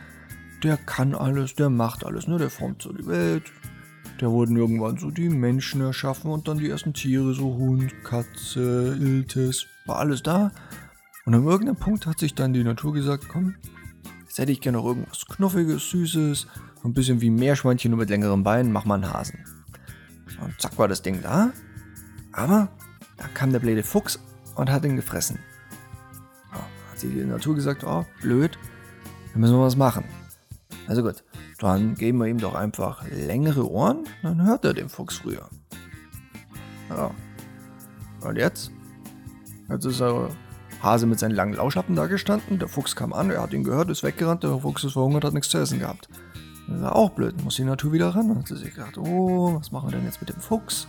Der 0.62 0.78
kann 0.78 1.14
alles, 1.14 1.54
der 1.54 1.68
macht 1.68 2.06
alles, 2.06 2.26
ne? 2.28 2.38
Der 2.38 2.48
formt 2.48 2.80
so 2.80 2.94
die 2.94 3.06
Welt. 3.06 3.52
Da 4.18 4.30
wurden 4.30 4.56
irgendwann 4.56 4.96
so 4.96 5.10
die 5.10 5.28
Menschen 5.28 5.82
erschaffen 5.82 6.30
und 6.30 6.48
dann 6.48 6.58
die 6.58 6.70
ersten 6.70 6.94
Tiere, 6.94 7.34
so 7.34 7.56
Hund, 7.56 7.92
Katze, 8.02 8.96
Iltis, 8.98 9.66
war 9.84 9.98
alles 9.98 10.22
da. 10.22 10.50
Und 11.26 11.34
an 11.34 11.44
irgendeinem 11.44 11.78
Punkt 11.78 12.06
hat 12.06 12.18
sich 12.18 12.34
dann 12.34 12.54
die 12.54 12.64
Natur 12.64 12.94
gesagt, 12.94 13.28
komm, 13.28 13.54
jetzt 14.22 14.38
hätte 14.38 14.52
ich 14.52 14.62
gerne 14.62 14.78
noch 14.78 14.86
irgendwas 14.86 15.26
Knuffiges, 15.26 15.90
Süßes, 15.90 16.46
ein 16.84 16.94
bisschen 16.94 17.20
wie 17.20 17.28
Meerschweinchen 17.28 17.90
nur 17.90 18.00
mit 18.00 18.08
längeren 18.08 18.42
Beinen, 18.42 18.72
mach 18.72 18.86
mal 18.86 18.94
einen 18.94 19.12
Hasen. 19.12 19.44
Und 20.40 20.60
zack 20.60 20.78
war 20.78 20.88
das 20.88 21.02
Ding 21.02 21.22
da. 21.22 21.52
Aber 22.32 22.68
da 23.16 23.26
kam 23.34 23.52
der 23.52 23.58
blöde 23.58 23.82
Fuchs 23.82 24.18
und 24.54 24.70
hat 24.70 24.84
ihn 24.84 24.96
gefressen. 24.96 25.38
Ja, 26.52 26.58
hat 26.58 26.98
sie 26.98 27.08
die 27.08 27.24
Natur 27.24 27.54
gesagt, 27.54 27.84
oh, 27.84 28.04
blöd, 28.22 28.58
da 29.32 29.38
müssen 29.38 29.56
wir 29.56 29.62
was 29.62 29.76
machen. 29.76 30.04
Also 30.86 31.02
gut, 31.02 31.22
dann 31.58 31.94
geben 31.94 32.18
wir 32.18 32.26
ihm 32.26 32.38
doch 32.38 32.54
einfach 32.54 33.04
längere 33.08 33.70
Ohren, 33.70 34.06
dann 34.22 34.44
hört 34.44 34.64
er 34.64 34.74
den 34.74 34.88
Fuchs 34.88 35.18
früher. 35.18 35.48
Ja. 36.88 37.10
Und 38.22 38.36
jetzt? 38.36 38.70
Jetzt 39.68 39.84
ist 39.84 40.00
er 40.00 40.30
Hase 40.82 41.06
mit 41.06 41.18
seinen 41.18 41.34
langen 41.34 41.54
Lauschappen 41.54 41.94
da 41.94 42.06
gestanden, 42.06 42.58
der 42.58 42.68
Fuchs 42.68 42.96
kam 42.96 43.12
an, 43.12 43.30
er 43.30 43.42
hat 43.42 43.52
ihn 43.52 43.64
gehört, 43.64 43.90
ist 43.90 44.02
weggerannt, 44.02 44.42
der 44.42 44.58
Fuchs 44.58 44.84
ist 44.84 44.94
verhungert, 44.94 45.24
hat 45.24 45.34
nichts 45.34 45.50
zu 45.50 45.58
essen 45.58 45.78
gehabt. 45.78 46.08
Das 46.70 46.80
war 46.82 46.94
auch 46.96 47.10
blöd, 47.10 47.42
muss 47.42 47.56
die 47.56 47.64
Natur 47.64 47.92
wieder 47.92 48.08
ran. 48.10 48.30
Und 48.30 48.38
hat 48.38 48.48
sie 48.48 48.56
sich 48.56 48.74
gedacht, 48.74 48.96
oh, 48.96 49.58
was 49.58 49.72
machen 49.72 49.90
wir 49.90 49.98
denn 49.98 50.06
jetzt 50.06 50.20
mit 50.20 50.30
dem 50.30 50.40
Fuchs? 50.40 50.86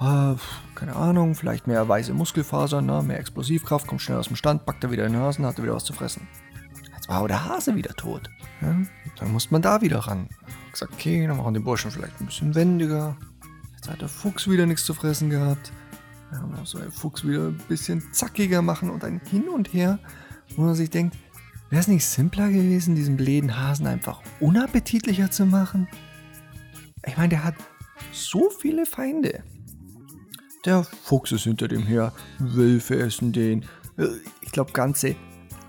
Äh, 0.00 0.34
keine 0.74 0.96
Ahnung, 0.96 1.34
vielleicht 1.34 1.66
mehr 1.66 1.88
weiße 1.88 2.12
Muskelfasern, 2.12 2.84
ne? 2.84 3.02
mehr 3.02 3.18
Explosivkraft, 3.18 3.86
kommt 3.86 4.02
schnell 4.02 4.18
aus 4.18 4.26
dem 4.26 4.36
Stand, 4.36 4.66
packt 4.66 4.84
er 4.84 4.90
wieder 4.90 5.06
in 5.06 5.12
den 5.12 5.22
Hasen, 5.22 5.46
hat 5.46 5.58
er 5.58 5.64
wieder 5.64 5.74
was 5.74 5.84
zu 5.84 5.92
fressen. 5.92 6.28
Jetzt 6.94 7.08
war 7.08 7.16
aber 7.16 7.28
der 7.28 7.44
Hase 7.44 7.74
wieder 7.74 7.94
tot. 7.94 8.28
Ja? 8.60 8.76
Dann 9.18 9.32
musste 9.32 9.52
man 9.52 9.62
da 9.62 9.80
wieder 9.80 9.98
ran. 9.98 10.28
Gesagt, 10.70 10.92
okay, 10.92 11.26
dann 11.26 11.36
machen 11.36 11.54
den 11.54 11.64
Burschen 11.64 11.90
vielleicht 11.90 12.20
ein 12.20 12.26
bisschen 12.26 12.54
wendiger. 12.54 13.16
Jetzt 13.76 13.88
hat 13.88 14.00
der 14.00 14.08
Fuchs 14.08 14.48
wieder 14.48 14.66
nichts 14.66 14.84
zu 14.84 14.94
fressen 14.94 15.30
gehabt. 15.30 15.72
Dann 16.32 16.50
muss 16.50 16.72
der 16.72 16.90
Fuchs 16.90 17.24
wieder 17.26 17.48
ein 17.48 17.60
bisschen 17.68 18.02
zackiger 18.12 18.60
machen 18.60 18.90
und 18.90 19.04
ein 19.04 19.20
Hin 19.30 19.48
und 19.48 19.72
Her, 19.72 19.98
wo 20.56 20.62
man 20.62 20.74
sich 20.74 20.90
denkt, 20.90 21.16
wäre 21.70 21.80
es 21.80 21.88
nicht 21.88 22.06
simpler 22.06 22.48
gewesen, 22.48 22.94
diesen 22.94 23.16
bläden 23.16 23.58
Hasen 23.58 23.86
einfach 23.86 24.22
unappetitlicher 24.40 25.30
zu 25.30 25.46
machen? 25.46 25.88
Ich 27.06 27.16
meine, 27.16 27.30
der 27.30 27.44
hat 27.44 27.54
so 28.12 28.50
viele 28.50 28.86
Feinde. 28.86 29.42
Der 30.64 30.84
Fuchs 30.84 31.32
ist 31.32 31.44
hinter 31.44 31.68
dem 31.68 31.82
her, 31.82 32.12
Wölfe 32.38 32.98
essen 32.98 33.32
den, 33.32 33.64
äh, 33.98 34.06
ich 34.40 34.50
glaube 34.50 34.72
ganze 34.72 35.14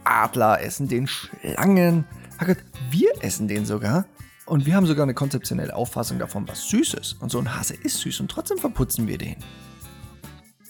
Adler 0.06 0.62
essen 0.62 0.88
den, 0.88 1.08
Schlangen. 1.08 2.06
Hackert, 2.38 2.60
wir 2.92 3.12
essen 3.22 3.48
den 3.48 3.66
sogar. 3.66 4.06
Und 4.46 4.66
wir 4.66 4.76
haben 4.76 4.86
sogar 4.86 5.04
eine 5.04 5.16
konzeptionelle 5.16 5.76
Auffassung 5.76 6.20
davon, 6.20 6.48
was 6.48 6.70
süß 6.70 6.94
ist. 6.96 7.14
Und 7.22 7.32
so 7.32 7.40
ein 7.40 7.56
Hase 7.58 7.74
ist 7.74 8.00
süß 8.00 8.20
und 8.20 8.30
trotzdem 8.30 8.58
verputzen 8.60 9.08
wir 9.08 9.18
den. 9.18 9.38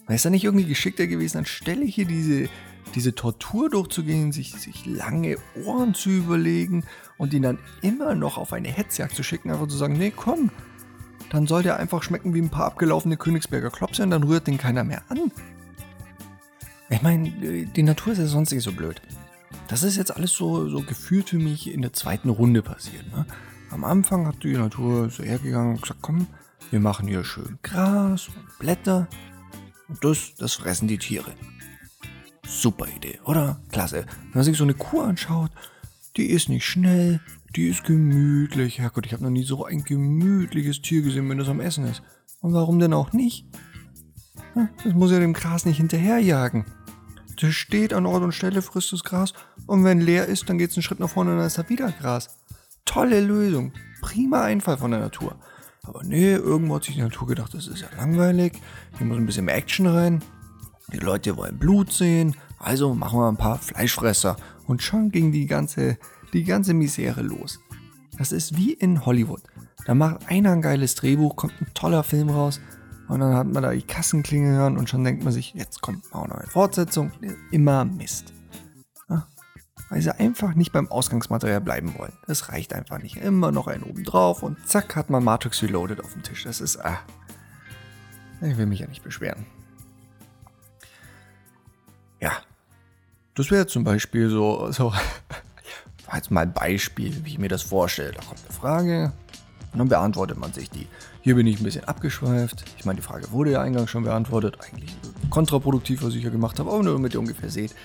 Wäre 0.07 0.15
es 0.15 0.23
da 0.23 0.29
nicht 0.29 0.43
irgendwie 0.43 0.65
geschickter 0.65 1.07
gewesen, 1.07 1.39
anstelle 1.39 1.85
hier 1.85 2.05
diese, 2.05 2.47
diese 2.93 3.15
Tortur 3.15 3.69
durchzugehen, 3.69 4.31
sich, 4.31 4.53
sich 4.53 4.85
lange 4.85 5.37
Ohren 5.65 5.93
zu 5.93 6.09
überlegen 6.09 6.83
und 7.17 7.33
ihn 7.33 7.41
dann 7.41 7.59
immer 7.81 8.15
noch 8.15 8.37
auf 8.37 8.53
eine 8.53 8.69
Hetzjagd 8.69 9.15
zu 9.15 9.23
schicken, 9.23 9.51
einfach 9.51 9.67
zu 9.67 9.77
sagen, 9.77 9.97
nee, 9.97 10.11
komm, 10.15 10.51
dann 11.29 11.47
soll 11.47 11.63
der 11.63 11.77
einfach 11.77 12.03
schmecken 12.03 12.33
wie 12.33 12.41
ein 12.41 12.49
paar 12.49 12.65
abgelaufene 12.65 13.17
Königsberger 13.17 13.71
Klopse 13.71 14.03
und 14.03 14.11
dann 14.11 14.23
rührt 14.23 14.47
den 14.47 14.57
keiner 14.57 14.83
mehr 14.83 15.01
an. 15.09 15.31
Ich 16.89 17.01
meine, 17.01 17.29
die 17.65 17.83
Natur 17.83 18.13
ist 18.13 18.19
ja 18.19 18.27
sonst 18.27 18.51
nicht 18.51 18.63
so 18.63 18.71
blöd. 18.71 19.01
Das 19.67 19.81
ist 19.81 19.97
jetzt 19.97 20.15
alles 20.15 20.31
so, 20.31 20.69
so 20.69 20.81
gefühlt 20.81 21.29
für 21.29 21.39
mich 21.39 21.73
in 21.73 21.81
der 21.81 21.93
zweiten 21.93 22.29
Runde 22.29 22.61
passiert. 22.61 23.11
Ne? 23.11 23.25
Am 23.71 23.83
Anfang 23.83 24.27
hat 24.27 24.43
die 24.43 24.53
Natur 24.53 25.09
so 25.09 25.23
hergegangen 25.23 25.75
und 25.75 25.81
gesagt, 25.81 26.01
komm, 26.01 26.27
wir 26.69 26.79
machen 26.79 27.07
hier 27.07 27.23
schön 27.23 27.57
Gras 27.63 28.27
und 28.27 28.59
Blätter. 28.59 29.07
Und 29.87 30.03
das, 30.03 30.35
das 30.37 30.53
fressen 30.53 30.87
die 30.87 30.97
Tiere. 30.97 31.31
Super 32.47 32.87
Idee, 32.95 33.19
oder? 33.25 33.59
Klasse. 33.71 34.05
Wenn 34.21 34.31
man 34.33 34.43
sich 34.43 34.57
so 34.57 34.63
eine 34.63 34.73
Kuh 34.73 35.01
anschaut, 35.01 35.51
die 36.17 36.27
ist 36.27 36.49
nicht 36.49 36.65
schnell, 36.65 37.19
die 37.55 37.67
ist 37.67 37.83
gemütlich. 37.83 38.79
Herrgott, 38.79 39.05
ich 39.05 39.13
habe 39.13 39.23
noch 39.23 39.29
nie 39.29 39.43
so 39.43 39.65
ein 39.65 39.83
gemütliches 39.83 40.81
Tier 40.81 41.01
gesehen, 41.01 41.29
wenn 41.29 41.37
das 41.37 41.49
am 41.49 41.59
Essen 41.59 41.85
ist. 41.85 42.01
Und 42.41 42.53
warum 42.53 42.79
denn 42.79 42.93
auch 42.93 43.13
nicht? 43.13 43.45
Das 44.83 44.93
muss 44.93 45.11
ja 45.11 45.19
dem 45.19 45.33
Gras 45.33 45.65
nicht 45.65 45.77
hinterherjagen. 45.77 46.65
Der 47.41 47.51
steht 47.51 47.93
an 47.93 48.05
Ort 48.05 48.23
und 48.23 48.31
Stelle, 48.31 48.61
frisst 48.61 48.93
das 48.93 49.03
Gras 49.03 49.33
und 49.67 49.83
wenn 49.83 49.99
leer 49.99 50.25
ist, 50.25 50.49
dann 50.49 50.57
geht 50.57 50.71
es 50.71 50.77
einen 50.77 50.83
Schritt 50.83 50.99
nach 50.99 51.09
vorne 51.09 51.31
und 51.31 51.37
dann 51.37 51.47
ist 51.47 51.57
da 51.57 51.67
wieder 51.67 51.91
Gras. 51.91 52.37
Tolle 52.85 53.19
Lösung. 53.19 53.73
Prima 54.01 54.43
Einfall 54.43 54.77
von 54.77 54.91
der 54.91 55.01
Natur. 55.01 55.35
Aber 55.83 56.03
nee, 56.03 56.33
irgendwo 56.33 56.75
hat 56.75 56.85
sich 56.85 56.95
die 56.95 57.01
Natur 57.01 57.27
gedacht, 57.27 57.53
das 57.53 57.67
ist 57.67 57.81
ja 57.81 57.89
langweilig. 57.97 58.53
Hier 58.97 59.05
muss 59.05 59.17
ein 59.17 59.25
bisschen 59.25 59.47
Action 59.47 59.87
rein. 59.87 60.23
Die 60.91 60.97
Leute 60.97 61.35
wollen 61.37 61.57
Blut 61.57 61.91
sehen. 61.91 62.35
Also 62.59 62.93
machen 62.93 63.19
wir 63.19 63.27
ein 63.27 63.37
paar 63.37 63.57
Fleischfresser. 63.57 64.37
Und 64.67 64.81
schon 64.81 65.11
ging 65.11 65.31
die 65.31 65.45
ganze, 65.45 65.97
die 66.33 66.43
ganze 66.43 66.73
Misere 66.73 67.21
los. 67.21 67.59
Das 68.17 68.31
ist 68.31 68.57
wie 68.57 68.73
in 68.73 69.05
Hollywood. 69.05 69.43
Da 69.85 69.93
macht 69.93 70.29
einer 70.29 70.51
ein 70.51 70.61
geiles 70.61 70.95
Drehbuch, 70.95 71.35
kommt 71.35 71.53
ein 71.61 71.71
toller 71.73 72.03
Film 72.03 72.29
raus 72.29 72.59
und 73.07 73.19
dann 73.19 73.35
hat 73.35 73.47
man 73.47 73.61
da 73.61 73.71
die 73.71 73.83
Kassenklinge 73.83 74.51
hören 74.51 74.77
und 74.77 74.89
schon 74.89 75.03
denkt 75.03 75.23
man 75.23 75.31
sich, 75.31 75.53
jetzt 75.53 75.81
kommt 75.81 76.11
auch 76.13 76.27
noch 76.27 76.37
eine 76.37 76.47
Fortsetzung. 76.47 77.11
Immer 77.51 77.85
Mist. 77.85 78.33
Ja, 79.09 79.27
weil 79.89 80.01
sie 80.01 80.17
einfach 80.17 80.55
nicht 80.55 80.71
beim 80.71 80.87
Ausgangsmaterial 80.87 81.61
bleiben 81.61 81.93
wollen. 81.97 82.13
Das 82.25 82.49
reicht 82.49 82.73
einfach 82.73 82.99
nicht. 82.99 83.17
Immer 83.17 83.51
noch 83.51 83.67
ein 83.67 83.83
oben 83.83 84.03
drauf 84.03 84.41
und 84.41 84.67
zack 84.67 84.95
hat 84.95 85.09
man 85.09 85.23
Matrix 85.23 85.61
Reloaded 85.61 86.03
auf 86.03 86.13
dem 86.13 86.23
Tisch. 86.23 86.43
Das 86.43 86.61
ist, 86.61 86.83
ah. 86.83 86.99
Ich 88.41 88.57
will 88.57 88.65
mich 88.65 88.79
ja 88.79 88.87
nicht 88.87 89.03
beschweren. 89.03 89.45
Ja. 92.25 92.31
Das 93.35 93.51
wäre 93.51 93.67
zum 93.67 93.83
Beispiel 93.83 94.29
so, 94.29 94.71
so 94.71 94.91
jetzt 96.13 96.31
mal 96.31 96.41
ein 96.41 96.53
Beispiel, 96.53 97.23
wie 97.23 97.31
ich 97.31 97.39
mir 97.39 97.49
das 97.49 97.61
vorstelle. 97.61 98.13
Da 98.13 98.21
kommt 98.21 98.39
eine 98.43 98.57
Frage 98.57 99.13
und 99.73 99.79
dann 99.79 99.89
beantwortet 99.89 100.37
man 100.37 100.51
sich 100.51 100.69
die. 100.71 100.87
Hier 101.21 101.35
bin 101.35 101.45
ich 101.45 101.59
ein 101.59 101.63
bisschen 101.63 101.83
abgeschweift. 101.83 102.65
Ich 102.77 102.85
meine, 102.85 102.97
die 102.97 103.05
Frage 103.05 103.31
wurde 103.31 103.51
ja 103.51 103.61
eingangs 103.61 103.91
schon 103.91 104.03
beantwortet. 104.03 104.57
Eigentlich 104.61 104.95
kontraproduktiv, 105.29 106.01
was 106.01 106.15
ich 106.15 106.21
hier 106.21 106.31
gemacht 106.31 106.57
habe, 106.59 106.71
aber 106.71 106.81
nur 106.81 106.93
damit 106.93 107.13
ihr 107.13 107.19
ungefähr 107.19 107.49
seht, 107.49 107.75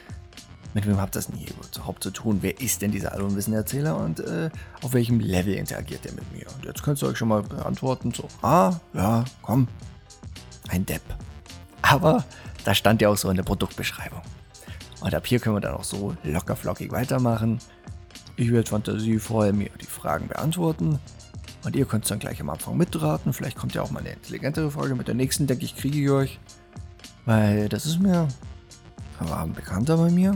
mit 0.73 0.87
wem 0.87 0.99
habt 1.01 1.17
das 1.17 1.29
nie 1.29 1.47
überhaupt 1.47 2.03
zu 2.03 2.13
tun? 2.13 2.39
Wer 2.41 2.61
ist 2.61 2.81
denn 2.81 2.93
dieser 2.93 3.13
Allumwissen-Erzähler 3.13 3.97
und 3.97 4.21
äh, 4.21 4.51
auf 4.83 4.93
welchem 4.95 5.21
Level 5.21 5.55
interagiert 5.55 6.07
er 6.07 6.13
mit 6.13 6.33
mir? 6.33 6.47
Und 6.55 6.65
jetzt 6.65 6.83
könnt 6.83 7.03
ihr 7.03 7.09
euch 7.09 7.19
schon 7.19 7.29
mal 7.29 7.43
beantworten, 7.43 8.13
so, 8.15 8.29
ah, 8.41 8.75
ja, 8.95 9.25
komm, 9.43 9.69
ein 10.69 10.87
Depp. 10.87 11.03
Aber 11.83 12.25
da 12.65 12.75
stand 12.75 13.03
ja 13.03 13.09
auch 13.09 13.17
so 13.17 13.31
in 13.31 13.37
der 13.37 13.43
Produktbeschreibung. 13.43 14.23
Und 15.01 15.15
ab 15.15 15.27
hier 15.27 15.41
können 15.41 15.57
wir 15.57 15.61
dann 15.61 15.75
auch 15.75 15.85
so 15.85 16.15
locker 16.23 16.57
flockig 16.57 16.93
weitermachen. 16.93 17.59
Ich 18.37 18.53
werde 18.53 18.69
fantasievoll 18.69 19.53
mir 19.53 19.71
die 19.81 19.87
Fragen 19.87 20.29
beantworten. 20.29 20.99
Und 21.65 21.77
ihr 21.77 21.85
könnt 21.85 22.11
dann 22.11 22.19
gleich 22.19 22.41
am 22.41 22.51
Anfang 22.51 22.77
mitraten. 22.77 23.33
Vielleicht 23.33 23.57
kommt 23.57 23.75
ja 23.75 23.83
auch 23.83 23.91
mal 23.91 24.01
eine 24.01 24.13
intelligentere 24.13 24.71
Folge. 24.71 24.95
Mit 24.95 25.09
der 25.09 25.15
nächsten, 25.15 25.47
denke 25.47 25.65
ich, 25.65 25.77
kriege 25.77 25.99
ich 25.99 26.11
euch. 26.11 26.41
Weil 27.27 27.69
das 27.69 27.87
ist 27.87 28.01
mir, 28.01 28.29
war 29.19 29.43
ein 29.43 29.53
Bekannter 29.53 29.97
bei 29.97 30.11
mir. 30.11 30.35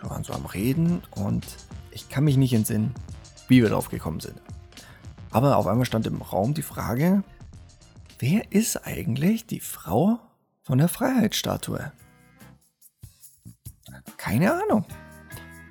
Wir 0.00 0.10
waren 0.10 0.24
so 0.24 0.34
am 0.34 0.44
Reden 0.44 1.02
und 1.12 1.46
ich 1.90 2.08
kann 2.08 2.24
mich 2.24 2.36
nicht 2.36 2.52
entsinnen, 2.52 2.94
wie 3.48 3.62
wir 3.62 3.70
drauf 3.70 3.88
gekommen 3.88 4.20
sind. 4.20 4.40
Aber 5.30 5.56
auf 5.56 5.66
einmal 5.66 5.86
stand 5.86 6.06
im 6.06 6.20
Raum 6.20 6.54
die 6.54 6.62
Frage, 6.62 7.22
wer 8.18 8.52
ist 8.52 8.86
eigentlich 8.86 9.46
die 9.46 9.60
Frau 9.60 10.20
von 10.64 10.78
der 10.78 10.88
Freiheitsstatue? 10.88 11.92
Keine 14.16 14.52
Ahnung. 14.52 14.86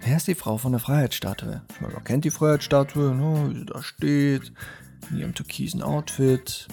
Wer 0.01 0.17
ist 0.17 0.27
die 0.27 0.35
Frau 0.35 0.57
von 0.57 0.73
der 0.73 0.79
Freiheitsstatue? 0.79 1.62
Ich 1.73 1.81
meine, 1.81 1.93
man 1.93 2.03
kennt 2.03 2.25
die 2.25 2.31
Freiheitsstatue, 2.31 3.15
ne, 3.15 3.50
wie 3.50 3.59
sie 3.59 3.65
da 3.65 3.81
steht, 3.81 4.53
in 5.09 5.17
ihrem 5.17 5.33
türkisen 5.33 5.81
Outfit. 5.81 6.67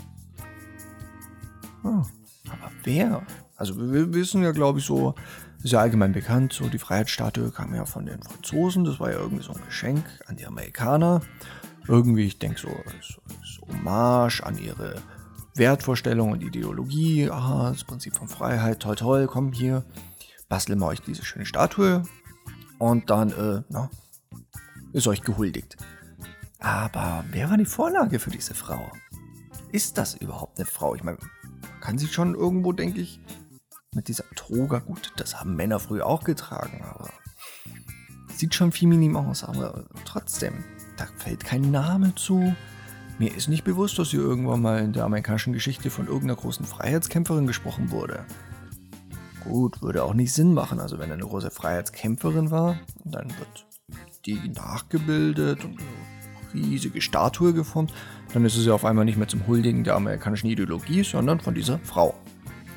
Oh, 1.82 2.04
aber 2.48 2.70
wer? 2.84 3.26
Also 3.56 3.78
wir 3.78 4.12
wissen 4.12 4.42
ja, 4.42 4.52
glaube 4.52 4.80
ich, 4.80 4.84
so, 4.84 5.14
ist 5.62 5.72
ja 5.72 5.80
allgemein 5.80 6.12
bekannt, 6.12 6.52
so 6.52 6.68
die 6.68 6.78
Freiheitsstatue 6.78 7.50
kam 7.52 7.74
ja 7.74 7.86
von 7.86 8.04
den 8.04 8.22
Franzosen, 8.22 8.84
das 8.84 9.00
war 9.00 9.10
ja 9.10 9.18
irgendwie 9.18 9.44
so 9.44 9.52
ein 9.52 9.64
Geschenk 9.64 10.04
an 10.26 10.36
die 10.36 10.46
Amerikaner. 10.46 11.22
Irgendwie, 11.88 12.26
ich 12.26 12.38
denke 12.38 12.60
so, 12.60 12.68
als, 12.68 13.18
als 13.28 13.60
Hommage 13.66 14.42
an 14.42 14.58
ihre 14.58 14.96
Wertvorstellung 15.54 16.32
und 16.32 16.42
Ideologie, 16.42 17.30
aha, 17.30 17.70
das 17.70 17.84
Prinzip 17.84 18.14
von 18.14 18.28
Freiheit, 18.28 18.80
toll, 18.80 18.96
toll, 18.96 19.26
komm 19.26 19.52
hier, 19.52 19.84
basteln 20.48 20.78
wir 20.78 20.86
euch 20.86 21.00
diese 21.00 21.24
schöne 21.24 21.46
Statue 21.46 22.02
und 22.78 23.10
dann, 23.10 23.30
äh, 23.32 23.62
na, 23.68 23.90
ist 24.92 25.06
euch 25.06 25.22
gehuldigt. 25.22 25.76
Aber 26.58 27.24
wer 27.30 27.50
war 27.50 27.56
die 27.56 27.64
Vorlage 27.64 28.18
für 28.18 28.30
diese 28.30 28.54
Frau? 28.54 28.90
Ist 29.72 29.98
das 29.98 30.14
überhaupt 30.14 30.58
eine 30.58 30.66
Frau? 30.66 30.94
Ich 30.94 31.02
meine, 31.02 31.18
kann 31.80 31.98
sie 31.98 32.08
schon 32.08 32.34
irgendwo, 32.34 32.72
denke 32.72 33.00
ich, 33.00 33.20
mit 33.94 34.08
dieser 34.08 34.24
Toga, 34.36 34.78
gut, 34.78 35.12
das 35.16 35.40
haben 35.40 35.56
Männer 35.56 35.80
früher 35.80 36.06
auch 36.06 36.24
getragen, 36.24 36.82
aber 36.84 37.10
sieht 38.28 38.54
schon 38.54 38.72
feminin 38.72 39.16
aus, 39.16 39.44
aber 39.44 39.84
trotzdem, 40.04 40.64
da 40.96 41.06
fällt 41.16 41.44
kein 41.44 41.70
Name 41.70 42.14
zu. 42.14 42.54
Mir 43.20 43.36
ist 43.36 43.48
nicht 43.48 43.64
bewusst, 43.64 43.98
dass 43.98 44.12
hier 44.12 44.20
irgendwann 44.20 44.62
mal 44.62 44.78
in 44.82 44.94
der 44.94 45.04
amerikanischen 45.04 45.52
Geschichte 45.52 45.90
von 45.90 46.06
irgendeiner 46.06 46.36
großen 46.36 46.64
Freiheitskämpferin 46.64 47.46
gesprochen 47.46 47.90
wurde. 47.90 48.24
Gut, 49.44 49.82
würde 49.82 50.04
auch 50.04 50.14
nicht 50.14 50.32
Sinn 50.32 50.54
machen. 50.54 50.80
Also 50.80 50.98
wenn 50.98 51.12
eine 51.12 51.24
große 51.24 51.50
Freiheitskämpferin 51.50 52.50
war, 52.50 52.80
dann 53.04 53.28
wird 53.28 53.66
die 54.24 54.48
nachgebildet 54.48 55.66
und 55.66 55.78
eine 55.78 56.54
riesige 56.54 57.02
Statue 57.02 57.52
geformt, 57.52 57.92
dann 58.32 58.46
ist 58.46 58.56
es 58.56 58.64
ja 58.64 58.72
auf 58.72 58.86
einmal 58.86 59.04
nicht 59.04 59.18
mehr 59.18 59.28
zum 59.28 59.46
Huldigen 59.46 59.84
der 59.84 59.96
amerikanischen 59.96 60.46
Ideologie, 60.46 61.04
sondern 61.04 61.40
von 61.40 61.54
dieser 61.54 61.78
Frau. 61.80 62.14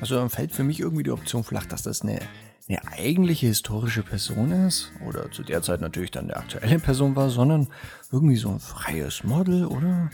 Also 0.02 0.16
dann 0.16 0.28
fällt 0.28 0.52
für 0.52 0.62
mich 0.62 0.78
irgendwie 0.78 1.04
die 1.04 1.10
Option 1.10 1.42
flach, 1.42 1.64
dass 1.64 1.84
das 1.84 2.02
eine, 2.02 2.20
eine 2.68 2.86
eigentliche 2.88 3.46
historische 3.46 4.02
Person 4.02 4.52
ist 4.52 4.92
oder 5.08 5.30
zu 5.30 5.42
der 5.42 5.62
Zeit 5.62 5.80
natürlich 5.80 6.10
dann 6.10 6.24
eine 6.24 6.36
aktuelle 6.36 6.80
Person 6.80 7.16
war, 7.16 7.30
sondern 7.30 7.68
irgendwie 8.12 8.36
so 8.36 8.50
ein 8.50 8.60
freies 8.60 9.24
Model, 9.24 9.64
oder? 9.64 10.10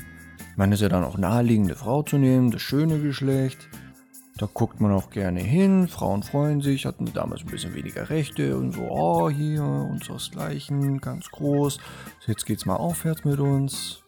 Es 0.68 0.74
ist 0.74 0.82
ja 0.82 0.88
dann 0.88 1.04
auch 1.04 1.16
naheliegend, 1.16 1.68
eine 1.68 1.76
Frau 1.76 2.02
zu 2.02 2.18
nehmen, 2.18 2.50
das 2.50 2.60
schöne 2.60 3.00
Geschlecht. 3.00 3.68
Da 4.36 4.48
guckt 4.52 4.80
man 4.80 4.92
auch 4.92 5.10
gerne 5.10 5.40
hin, 5.40 5.88
Frauen 5.88 6.22
freuen 6.22 6.60
sich, 6.60 6.86
hatten 6.86 7.12
damals 7.12 7.42
ein 7.42 7.50
bisschen 7.50 7.74
weniger 7.74 8.08
Rechte 8.08 8.56
und 8.56 8.72
so, 8.72 8.82
oh, 8.88 9.28
hier, 9.28 9.62
unseresgleichen, 9.62 11.00
ganz 11.00 11.30
groß. 11.30 11.74
So, 12.20 12.32
jetzt 12.32 12.46
geht's 12.46 12.64
mal 12.64 12.76
aufwärts 12.76 13.24
mit 13.24 13.38
uns. 13.38 14.02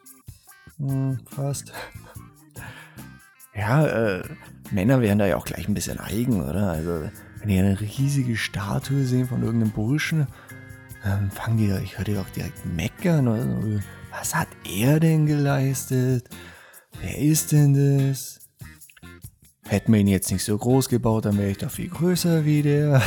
Hm, 0.78 1.20
fast. 1.26 1.72
Ja, 3.54 3.86
äh, 3.86 4.22
Männer 4.70 5.02
wären 5.02 5.18
da 5.18 5.26
ja 5.26 5.36
auch 5.36 5.44
gleich 5.44 5.68
ein 5.68 5.74
bisschen 5.74 6.00
eigen, 6.00 6.40
oder? 6.40 6.70
Also, 6.70 7.10
wenn 7.38 7.48
die 7.48 7.58
eine 7.58 7.78
riesige 7.78 8.34
Statue 8.38 9.04
sehen 9.04 9.28
von 9.28 9.42
irgendeinem 9.42 9.72
Burschen, 9.72 10.26
dann 11.04 11.30
fangen 11.30 11.58
die, 11.58 11.70
ich 11.84 11.98
höre 11.98 12.04
die 12.06 12.14
doch 12.14 12.30
direkt 12.30 12.64
meckern, 12.64 13.28
oder? 13.28 13.82
Was 14.18 14.34
hat 14.34 14.48
er 14.64 15.00
denn 15.00 15.26
geleistet? 15.26 16.28
Wer 17.00 17.18
ist 17.18 17.52
denn 17.52 17.74
das? 17.74 18.40
Hätten 19.64 19.92
wir 19.92 20.00
ihn 20.00 20.08
jetzt 20.08 20.30
nicht 20.30 20.44
so 20.44 20.56
groß 20.58 20.88
gebaut, 20.88 21.24
dann 21.24 21.38
wäre 21.38 21.50
ich 21.50 21.58
doch 21.58 21.70
viel 21.70 21.88
größer 21.88 22.44
wie 22.44 22.62
der. 22.62 23.02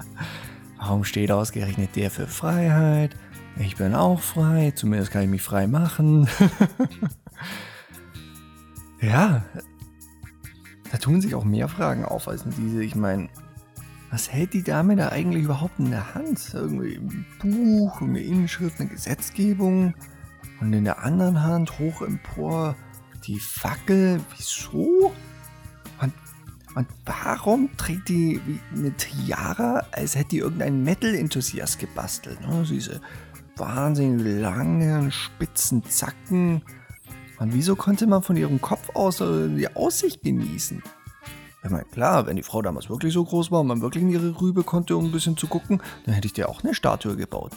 Warum 0.78 1.04
steht 1.04 1.30
ausgerechnet 1.30 1.94
der 1.96 2.10
für 2.10 2.26
Freiheit? 2.26 3.14
Ich 3.58 3.76
bin 3.76 3.94
auch 3.94 4.20
frei, 4.20 4.72
zumindest 4.74 5.12
kann 5.12 5.22
ich 5.22 5.28
mich 5.28 5.42
frei 5.42 5.66
machen. 5.66 6.26
ja, 9.00 9.44
da 10.90 10.98
tun 10.98 11.20
sich 11.20 11.34
auch 11.34 11.44
mehr 11.44 11.68
Fragen 11.68 12.04
auf 12.04 12.28
als 12.28 12.44
diese. 12.56 12.82
Ich 12.82 12.96
meine, 12.96 13.28
was 14.10 14.30
hält 14.32 14.54
die 14.54 14.62
Dame 14.62 14.96
da 14.96 15.10
eigentlich 15.10 15.44
überhaupt 15.44 15.78
in 15.78 15.90
der 15.90 16.14
Hand? 16.14 16.52
Irgendwie 16.52 16.96
ein 16.96 17.26
Buch, 17.40 18.00
eine 18.00 18.20
Inschrift, 18.20 18.80
eine 18.80 18.88
Gesetzgebung. 18.88 19.94
Und 20.62 20.72
in 20.74 20.84
der 20.84 21.02
anderen 21.02 21.42
Hand 21.42 21.80
hoch 21.80 22.02
empor 22.02 22.76
die 23.26 23.40
Fackel. 23.40 24.20
Wieso? 24.36 25.12
Und, 26.00 26.12
und 26.76 26.86
warum 27.04 27.68
trägt 27.76 28.08
die 28.08 28.40
wie 28.46 28.60
eine 28.72 28.92
Tiara, 28.92 29.84
als 29.90 30.14
hätte 30.14 30.28
die 30.28 30.38
irgendein 30.38 30.84
Metal-Enthusiast 30.84 31.80
gebastelt? 31.80 32.40
Ne? 32.42 32.64
Diese 32.68 33.00
wahnsinnig 33.56 34.40
langen, 34.40 35.10
spitzen 35.10 35.82
Zacken. 35.84 36.62
Und 37.40 37.52
wieso 37.54 37.74
konnte 37.74 38.06
man 38.06 38.22
von 38.22 38.36
ihrem 38.36 38.60
Kopf 38.60 38.94
aus 38.94 39.18
die 39.18 39.68
Aussicht 39.74 40.22
genießen? 40.22 40.80
Ich 41.64 41.70
meine, 41.70 41.86
klar, 41.86 42.26
wenn 42.28 42.36
die 42.36 42.44
Frau 42.44 42.62
damals 42.62 42.88
wirklich 42.88 43.12
so 43.12 43.24
groß 43.24 43.50
war 43.50 43.62
und 43.62 43.66
man 43.66 43.80
wirklich 43.80 44.04
in 44.04 44.10
ihre 44.10 44.40
Rübe 44.40 44.62
konnte, 44.62 44.96
um 44.96 45.06
ein 45.06 45.12
bisschen 45.12 45.36
zu 45.36 45.48
gucken, 45.48 45.82
dann 46.06 46.14
hätte 46.14 46.26
ich 46.26 46.32
dir 46.32 46.48
auch 46.48 46.62
eine 46.62 46.72
Statue 46.72 47.16
gebaut. 47.16 47.52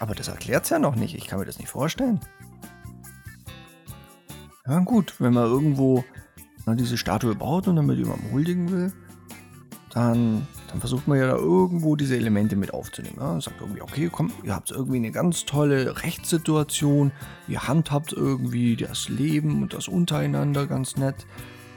Aber 0.00 0.14
das 0.14 0.28
erklärt 0.28 0.64
es 0.64 0.70
ja 0.70 0.78
noch 0.78 0.96
nicht. 0.96 1.14
Ich 1.14 1.28
kann 1.28 1.38
mir 1.38 1.44
das 1.44 1.58
nicht 1.58 1.68
vorstellen. 1.68 2.18
Ja 4.66 4.78
gut, 4.80 5.14
wenn 5.20 5.34
man 5.34 5.44
irgendwo 5.44 6.04
na, 6.66 6.74
diese 6.74 6.96
Statue 6.96 7.34
baut 7.34 7.68
und 7.68 7.76
damit 7.76 7.98
jemandem 7.98 8.32
huldigen 8.32 8.70
will, 8.70 8.92
dann, 9.90 10.46
dann 10.68 10.80
versucht 10.80 11.06
man 11.06 11.18
ja 11.18 11.26
da 11.26 11.36
irgendwo 11.36 11.96
diese 11.96 12.16
Elemente 12.16 12.56
mit 12.56 12.72
aufzunehmen. 12.72 13.16
Ja? 13.18 13.40
Sagt 13.40 13.60
irgendwie, 13.60 13.82
okay, 13.82 14.08
komm, 14.10 14.32
ihr 14.42 14.54
habt 14.54 14.70
irgendwie 14.70 14.96
eine 14.96 15.10
ganz 15.10 15.44
tolle 15.44 16.02
Rechtssituation, 16.02 17.12
ihr 17.46 17.68
handhabt 17.68 18.12
irgendwie 18.12 18.76
das 18.76 19.08
Leben 19.08 19.62
und 19.62 19.74
das 19.74 19.86
untereinander 19.86 20.66
ganz 20.66 20.96
nett. 20.96 21.26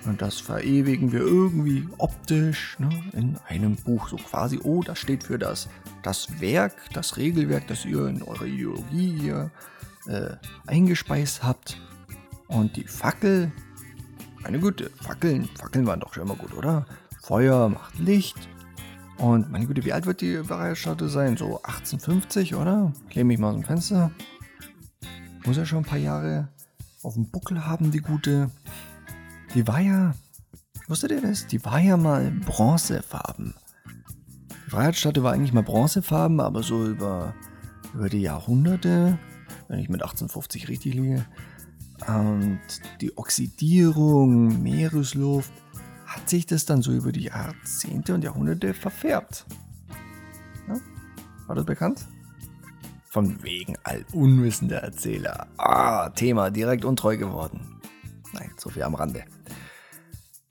Und 0.06 0.22
das 0.22 0.40
verewigen 0.40 1.12
wir 1.12 1.22
irgendwie 1.22 1.88
optisch 1.98 2.78
ne, 2.80 2.90
in 3.14 3.38
einem 3.48 3.76
Buch. 3.76 4.10
So 4.10 4.18
quasi, 4.18 4.60
oh, 4.64 4.84
das 4.84 5.00
steht 5.00 5.24
für 5.24 5.40
das, 5.40 5.70
das 6.02 6.42
Werk, 6.42 6.74
das 6.94 7.18
Regelwerk, 7.18 7.68
das 7.68 7.86
ihr 7.86 8.08
in 8.08 8.22
eurer 8.22 8.46
Ideologie 8.46 9.18
hier 9.20 9.52
äh, 10.08 10.36
eingespeist 10.68 11.44
habt. 11.44 11.80
Und 12.48 12.76
die 12.76 12.84
Fackel, 12.84 13.52
meine 14.42 14.60
Güte, 14.60 14.90
Fackeln, 15.02 15.50
Fackeln 15.58 15.88
waren 15.88 16.02
doch 16.02 16.14
schon 16.14 16.24
immer 16.24 16.36
gut, 16.36 16.54
oder? 16.54 16.86
Feuer 17.22 17.70
macht 17.70 17.98
Licht. 17.98 18.50
Und 19.18 19.50
meine 19.52 19.66
Güte, 19.66 19.86
wie 19.86 19.94
alt 19.94 20.06
wird 20.06 20.20
die 20.20 20.50
Variastatue 20.50 21.08
sein? 21.08 21.38
So 21.38 21.62
1850, 21.64 22.56
oder? 22.56 22.92
Ich 23.10 23.24
mich 23.24 23.40
mal 23.40 23.50
aus 23.50 23.56
dem 23.56 23.64
Fenster. 23.64 24.12
Muss 25.46 25.58
ja 25.58 25.66
schon 25.66 25.80
ein 25.80 25.86
paar 25.86 25.98
Jahre 25.98 26.50
auf 27.04 27.14
dem 27.14 27.30
Buckel 27.30 27.66
haben, 27.66 27.92
die 27.92 28.00
gute. 28.00 28.50
Die 29.54 29.68
war 29.68 29.80
ja, 29.80 30.16
wusstet 30.88 31.12
ihr 31.12 31.22
das? 31.22 31.46
Die 31.46 31.64
war 31.64 31.80
ja 31.80 31.96
mal 31.96 32.32
bronzefarben. 32.32 33.54
Die 34.66 34.70
Freiheitsstatue 34.72 35.24
war 35.24 35.34
eigentlich 35.34 35.54
mal 35.54 35.62
bronzefarben, 35.62 36.40
aber 36.40 36.64
so 36.64 36.88
über, 36.88 37.36
über 37.94 38.10
die 38.10 38.22
Jahrhunderte, 38.22 39.20
wenn 39.68 39.80
ich 39.80 39.90
mit 39.90 40.02
1850 40.02 40.70
richtig 40.70 40.96
liege, 40.96 41.26
und 42.08 42.60
die 43.00 43.16
Oxidierung, 43.16 44.62
Meeresluft, 44.64 45.54
hat 46.08 46.28
sich 46.30 46.48
das 46.48 46.66
dann 46.66 46.82
so 46.82 46.92
über 46.92 47.12
die 47.12 47.24
Jahrzehnte 47.24 48.16
und 48.16 48.24
Jahrhunderte 48.24 48.74
verfärbt. 48.74 49.46
Ja? 50.68 50.80
War 51.46 51.56
das 51.56 51.66
bekannt? 51.66 52.08
Von 53.06 53.44
wegen 53.44 53.76
allunwissender 53.84 54.80
Erzähler. 54.80 55.46
Ah, 55.58 56.10
Thema 56.10 56.50
direkt 56.50 56.86
untreu 56.86 57.18
geworden. 57.18 57.74
Nein, 58.34 58.52
so 58.58 58.70
viel 58.70 58.84
am 58.84 58.96
Rande. 58.96 59.24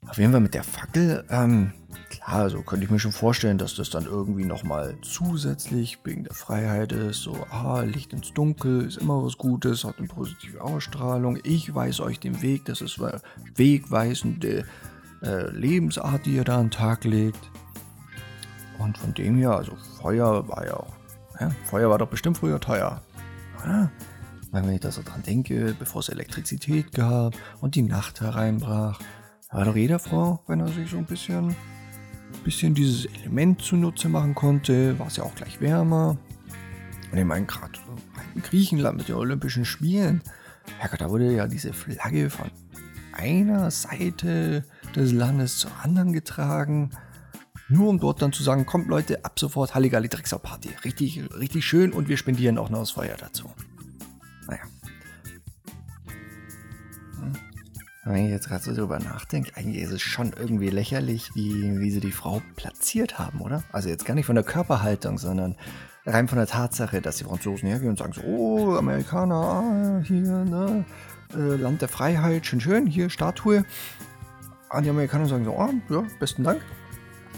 Auf 0.07 0.17
jeden 0.17 0.31
Fall 0.31 0.41
mit 0.41 0.53
der 0.53 0.63
Fackel, 0.63 1.23
ähm, 1.29 1.73
klar, 2.09 2.49
so 2.49 2.61
könnte 2.61 2.85
ich 2.85 2.91
mir 2.91 2.99
schon 2.99 3.11
vorstellen, 3.11 3.57
dass 3.57 3.75
das 3.75 3.89
dann 3.89 4.05
irgendwie 4.05 4.45
nochmal 4.45 4.95
zusätzlich 5.01 5.99
wegen 6.03 6.23
der 6.23 6.33
Freiheit 6.33 6.91
ist. 6.91 7.21
So, 7.21 7.35
ah, 7.49 7.81
Licht 7.81 8.13
ins 8.13 8.33
Dunkel 8.33 8.85
ist 8.85 8.97
immer 8.97 9.23
was 9.23 9.37
Gutes, 9.37 9.83
hat 9.83 9.97
eine 9.97 10.07
positive 10.07 10.61
Ausstrahlung. 10.61 11.39
Ich 11.43 11.73
weise 11.73 12.03
euch 12.03 12.19
den 12.19 12.41
Weg, 12.41 12.65
das 12.65 12.81
ist 12.81 13.01
eine 13.01 13.21
wegweisende 13.55 14.65
äh, 15.23 15.49
Lebensart, 15.51 16.25
die 16.25 16.35
ihr 16.35 16.43
da 16.43 16.57
an 16.57 16.65
den 16.65 16.71
Tag 16.71 17.03
legt. 17.03 17.49
Und 18.79 18.97
von 18.97 19.13
dem 19.13 19.37
her, 19.37 19.51
also 19.51 19.75
Feuer 19.99 20.47
war 20.47 20.65
ja 20.65 20.75
auch, 20.75 20.93
ja, 21.39 21.49
Feuer 21.65 21.89
war 21.89 21.97
doch 21.97 22.09
bestimmt 22.09 22.37
früher 22.37 22.59
teuer. 22.59 23.01
Ja, 23.65 23.89
wenn 24.51 24.69
ich 24.69 24.81
da 24.81 24.91
so 24.91 25.01
dran 25.01 25.23
denke, 25.23 25.75
bevor 25.79 26.01
es 26.01 26.09
Elektrizität 26.09 26.91
gab 26.91 27.33
und 27.61 27.75
die 27.75 27.81
Nacht 27.81 28.21
hereinbrach, 28.21 28.99
war 29.53 29.65
doch 29.65 29.75
jeder 29.75 29.99
Frau, 29.99 30.41
wenn 30.47 30.59
er 30.59 30.67
sich 30.67 30.89
so 30.89 30.97
ein 30.97 31.05
bisschen, 31.05 31.55
bisschen 32.43 32.73
dieses 32.73 33.05
Element 33.05 33.61
zunutze 33.61 34.09
machen 34.09 34.33
konnte, 34.33 34.97
war 34.97 35.07
es 35.07 35.17
ja 35.17 35.23
auch 35.23 35.35
gleich 35.35 35.61
wärmer. 35.61 36.17
Und 37.11 37.17
ich 37.17 37.25
meine, 37.25 37.45
gerade 37.45 37.79
in 38.33 38.41
Griechenland 38.41 38.97
mit 38.97 39.07
den 39.07 39.15
Olympischen 39.15 39.63
Spielen, 39.63 40.21
Herrgott, 40.79 41.01
da 41.01 41.09
wurde 41.09 41.31
ja 41.31 41.47
diese 41.47 41.71
Flagge 41.71 42.31
von 42.31 42.49
einer 43.11 43.69
Seite 43.69 44.65
des 44.95 45.11
Landes 45.11 45.59
zur 45.59 45.71
anderen 45.83 46.13
getragen. 46.13 46.89
Nur 47.69 47.89
um 47.89 47.99
dort 47.99 48.21
dann 48.21 48.33
zu 48.33 48.41
sagen, 48.41 48.65
kommt 48.65 48.87
Leute, 48.87 49.23
ab 49.23 49.39
sofort 49.39 49.75
Halligalli 49.75 50.09
Drecksau 50.09 50.39
Party. 50.39 50.69
Richtig, 50.83 51.21
richtig 51.37 51.65
schön 51.65 51.93
und 51.93 52.09
wir 52.09 52.17
spendieren 52.17 52.57
auch 52.57 52.69
noch 52.69 52.79
das 52.79 52.91
Feuer 52.91 53.15
dazu. 53.19 53.51
Wenn 58.05 58.25
ich 58.25 58.31
jetzt 58.31 58.49
gerade 58.49 58.63
so 58.63 58.73
drüber 58.73 58.99
nachdenke, 58.99 59.55
eigentlich 59.55 59.81
ist 59.81 59.91
es 59.91 60.01
schon 60.01 60.33
irgendwie 60.37 60.69
lächerlich, 60.69 61.31
wie, 61.35 61.79
wie 61.79 61.89
sie 61.89 62.01
die 62.01 62.11
Frau 62.11 62.41
platziert 62.57 63.17
haben, 63.17 63.39
oder? 63.39 63.63
Also 63.71 63.87
jetzt 63.87 64.05
gar 64.05 64.13
nicht 64.13 64.25
von 64.25 64.35
der 64.35 64.43
Körperhaltung, 64.43 65.17
sondern 65.17 65.55
rein 66.05 66.27
von 66.27 66.37
der 66.37 66.47
Tatsache, 66.47 67.01
dass 67.01 67.17
die 67.17 67.23
Franzosen 67.23 67.69
hergehen 67.69 67.91
und 67.91 67.99
sagen 67.99 68.11
so, 68.11 68.21
oh, 68.23 68.75
Amerikaner, 68.75 69.35
ah, 69.35 70.03
hier, 70.03 70.43
ne, 70.43 70.83
äh, 71.33 71.55
Land 71.55 71.81
der 71.81 71.87
Freiheit, 71.87 72.45
schön, 72.45 72.59
schön, 72.59 72.87
hier, 72.87 73.09
Statue. 73.09 73.63
Und 74.69 74.83
die 74.83 74.89
Amerikaner 74.89 75.27
sagen 75.27 75.45
so, 75.45 75.51
oh, 75.51 75.69
ja, 75.89 76.03
besten 76.19 76.43
Dank. 76.43 76.61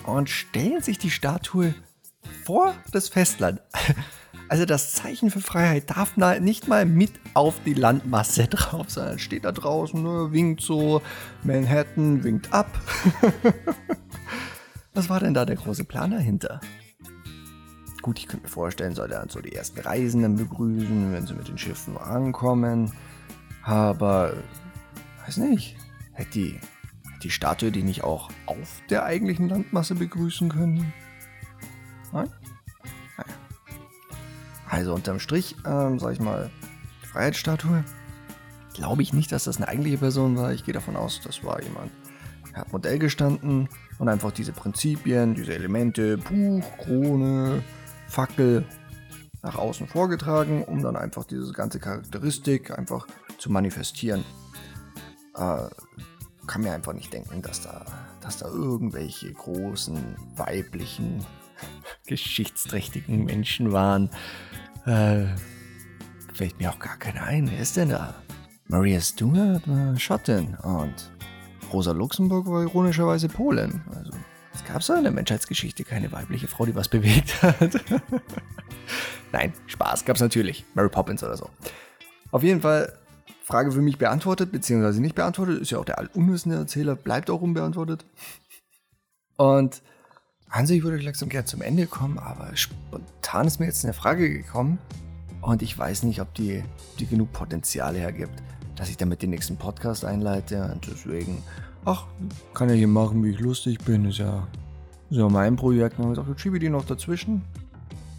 Und 0.06 0.32
stellen 0.32 0.82
sich 0.82 0.98
die 0.98 1.12
Statue 1.12 1.76
vor 2.44 2.74
das 2.92 3.10
Festland. 3.10 3.62
Also 4.48 4.66
das 4.66 4.94
Zeichen 4.94 5.32
für 5.32 5.42
Freiheit 5.42 5.90
darf 5.90 6.18
nicht 6.18 6.68
mal 6.68 6.86
mit 6.86 7.12
auf 7.34 7.56
die 7.66 7.74
Landmasse 7.74 8.48
drauf 8.50 8.90
sein. 8.90 9.18
Steht 9.18 9.46
da 9.46 9.52
draußen, 9.52 10.02
ne, 10.02 10.32
winkt 10.32 10.62
so, 10.62 11.02
Manhattan 11.44 12.24
winkt 12.24 12.54
ab. 12.54 12.70
Was 14.94 15.10
war 15.10 15.20
denn 15.20 15.34
da 15.34 15.46
der 15.46 15.56
große 15.56 15.84
Plan 15.84 16.12
dahinter? 16.12 16.62
Gut, 18.02 18.20
ich 18.20 18.28
könnte 18.28 18.46
mir 18.46 18.52
vorstellen, 18.52 18.94
soll 18.94 19.12
er 19.12 19.20
dann 19.20 19.30
so 19.30 19.42
die 19.42 19.54
ersten 19.54 19.80
Reisenden 19.80 20.36
begrüßen, 20.36 21.12
wenn 21.12 21.26
sie 21.26 21.34
mit 21.34 21.48
den 21.48 21.58
Schiffen 21.58 21.98
ankommen. 21.98 22.94
Aber, 23.64 24.34
weiß 25.26 25.38
nicht, 25.38 25.76
hätte 26.14 26.30
die, 26.32 26.52
hätte 26.52 27.20
die 27.24 27.32
Statue 27.32 27.72
die 27.72 27.82
nicht 27.82 28.04
auch 28.04 28.30
auf 28.46 28.82
der 28.92 29.06
eigentlichen 29.06 29.50
Landmasse 29.50 29.96
begrüßen 29.96 30.50
können? 30.50 30.94
Nein? 32.14 32.30
Also 34.76 34.94
unterm 34.94 35.20
Strich, 35.20 35.56
ähm, 35.66 36.00
sag 36.00 36.12
ich 36.12 36.20
mal, 36.20 36.50
Freiheitsstatue. 37.10 37.86
Glaube 38.74 39.04
ich 39.04 39.14
nicht, 39.14 39.32
dass 39.32 39.46
das 39.46 39.56
eine 39.56 39.70
eigentliche 39.70 40.00
Person 40.00 40.36
war. 40.36 40.52
Ich 40.52 40.66
gehe 40.66 40.74
davon 40.74 40.98
aus, 40.98 41.22
das 41.24 41.46
war 41.46 41.64
jemand. 41.64 41.94
Er 42.54 42.60
hat 42.60 42.74
Modell 42.74 43.00
gestanden 43.00 43.70
und 44.00 44.10
einfach 44.10 44.34
diese 44.34 44.52
Prinzipien, 44.52 45.34
diese 45.34 45.54
Elemente, 45.54 46.18
Buch, 46.18 46.62
Krone, 46.80 47.64
Fackel 48.10 48.66
nach 49.44 49.56
außen 49.56 49.88
vorgetragen, 49.88 50.66
um 50.66 50.84
dann 50.84 50.98
einfach 50.98 51.24
diese 51.24 51.54
ganze 51.54 51.80
Charakteristik 51.80 52.78
einfach 52.78 53.08
zu 53.38 53.50
manifestieren. 53.50 54.26
Äh, 55.38 55.70
kann 56.48 56.64
mir 56.64 56.74
einfach 56.74 56.92
nicht 56.92 57.14
denken, 57.14 57.42
dass 57.42 57.62
da, 57.62 57.86
dass 58.20 58.40
da 58.40 58.48
irgendwelche 58.50 59.32
großen 59.32 60.18
weiblichen 60.36 61.26
geschichtsträchtigen 62.08 63.24
Menschen 63.24 63.72
waren. 63.72 64.10
Äh, 64.86 65.26
fällt 66.34 66.60
mir 66.60 66.70
auch 66.70 66.80
gar 66.80 66.98
keiner 66.98 67.24
ein. 67.24 67.50
Wer 67.50 67.60
ist 67.60 67.76
denn 67.76 67.90
da? 67.90 68.14
Maria 68.68 69.00
Stuart 69.00 69.68
war 69.68 69.98
Schottin 70.00 70.56
und 70.64 71.12
Rosa 71.72 71.92
Luxemburg 71.92 72.48
war 72.48 72.62
ironischerweise 72.62 73.28
Polen. 73.28 73.84
Also, 73.96 74.12
es 74.54 74.64
gab 74.64 74.84
so 74.84 74.94
in 74.94 75.04
der 75.04 75.12
Menschheitsgeschichte 75.12 75.84
keine 75.84 76.12
weibliche 76.12 76.48
Frau, 76.48 76.66
die 76.66 76.76
was 76.76 76.88
bewegt 76.88 77.42
hat. 77.42 77.60
Nein, 79.32 79.54
Spaß 79.68 80.06
gab 80.06 80.16
es 80.16 80.22
natürlich. 80.22 80.66
Mary 80.76 80.90
Poppins 80.90 81.24
oder 81.24 81.36
so. 81.36 81.50
Auf 82.32 82.44
jeden 82.44 82.62
Fall, 82.62 82.94
Frage 83.44 83.72
für 83.72 83.82
mich 83.82 83.98
beantwortet, 83.98 84.52
beziehungsweise 84.52 85.02
nicht 85.02 85.16
beantwortet. 85.16 85.62
Ist 85.62 85.72
ja 85.72 85.80
auch 85.80 85.86
der 85.86 85.98
allunwissende 85.98 86.58
Erzähler, 86.58 86.96
bleibt 86.96 87.30
auch 87.30 87.42
unbeantwortet. 87.42 88.06
Und 89.38 89.82
an 90.50 90.66
sich 90.66 90.84
würde 90.84 90.98
ich 90.98 91.04
langsam 91.04 91.30
gerne 91.30 91.46
zum 91.46 91.62
Ende 91.62 91.88
kommen, 91.88 92.18
aber 92.18 92.56
spontan 92.56 93.48
ist 93.48 93.60
mir 93.60 93.66
jetzt 93.66 93.84
eine 93.84 93.94
Frage 93.94 94.30
gekommen 94.30 94.78
und 95.42 95.62
ich 95.62 95.78
weiß 95.78 96.04
nicht, 96.04 96.22
ob 96.22 96.34
die, 96.34 96.64
die 97.00 97.06
genug 97.06 97.32
Potenzial 97.34 97.96
hergibt, 97.96 98.42
dass 98.76 98.90
ich 98.90 98.98
damit 98.98 99.22
den 99.22 99.32
nächsten 99.32 99.58
Podcast 99.58 100.06
einleite 100.06 100.72
und 100.74 100.88
deswegen, 100.88 101.44
ach, 101.86 102.06
kann 102.54 102.70
ja 102.70 102.76
hier 102.76 102.88
machen, 102.88 103.24
wie 103.24 103.32
ich 103.32 103.40
lustig 103.40 103.80
bin, 103.80 104.06
ist 104.06 104.20
ja, 104.20 104.48
ist 105.10 105.18
ja 105.18 105.30
mein 105.30 105.56
Projekt. 105.56 106.00
Ich 106.00 106.06
gesagt, 106.06 106.28
jetzt 106.28 106.42
schiebe 106.42 106.60
die 106.60 106.70
noch 106.70 106.86
dazwischen. 106.86 107.42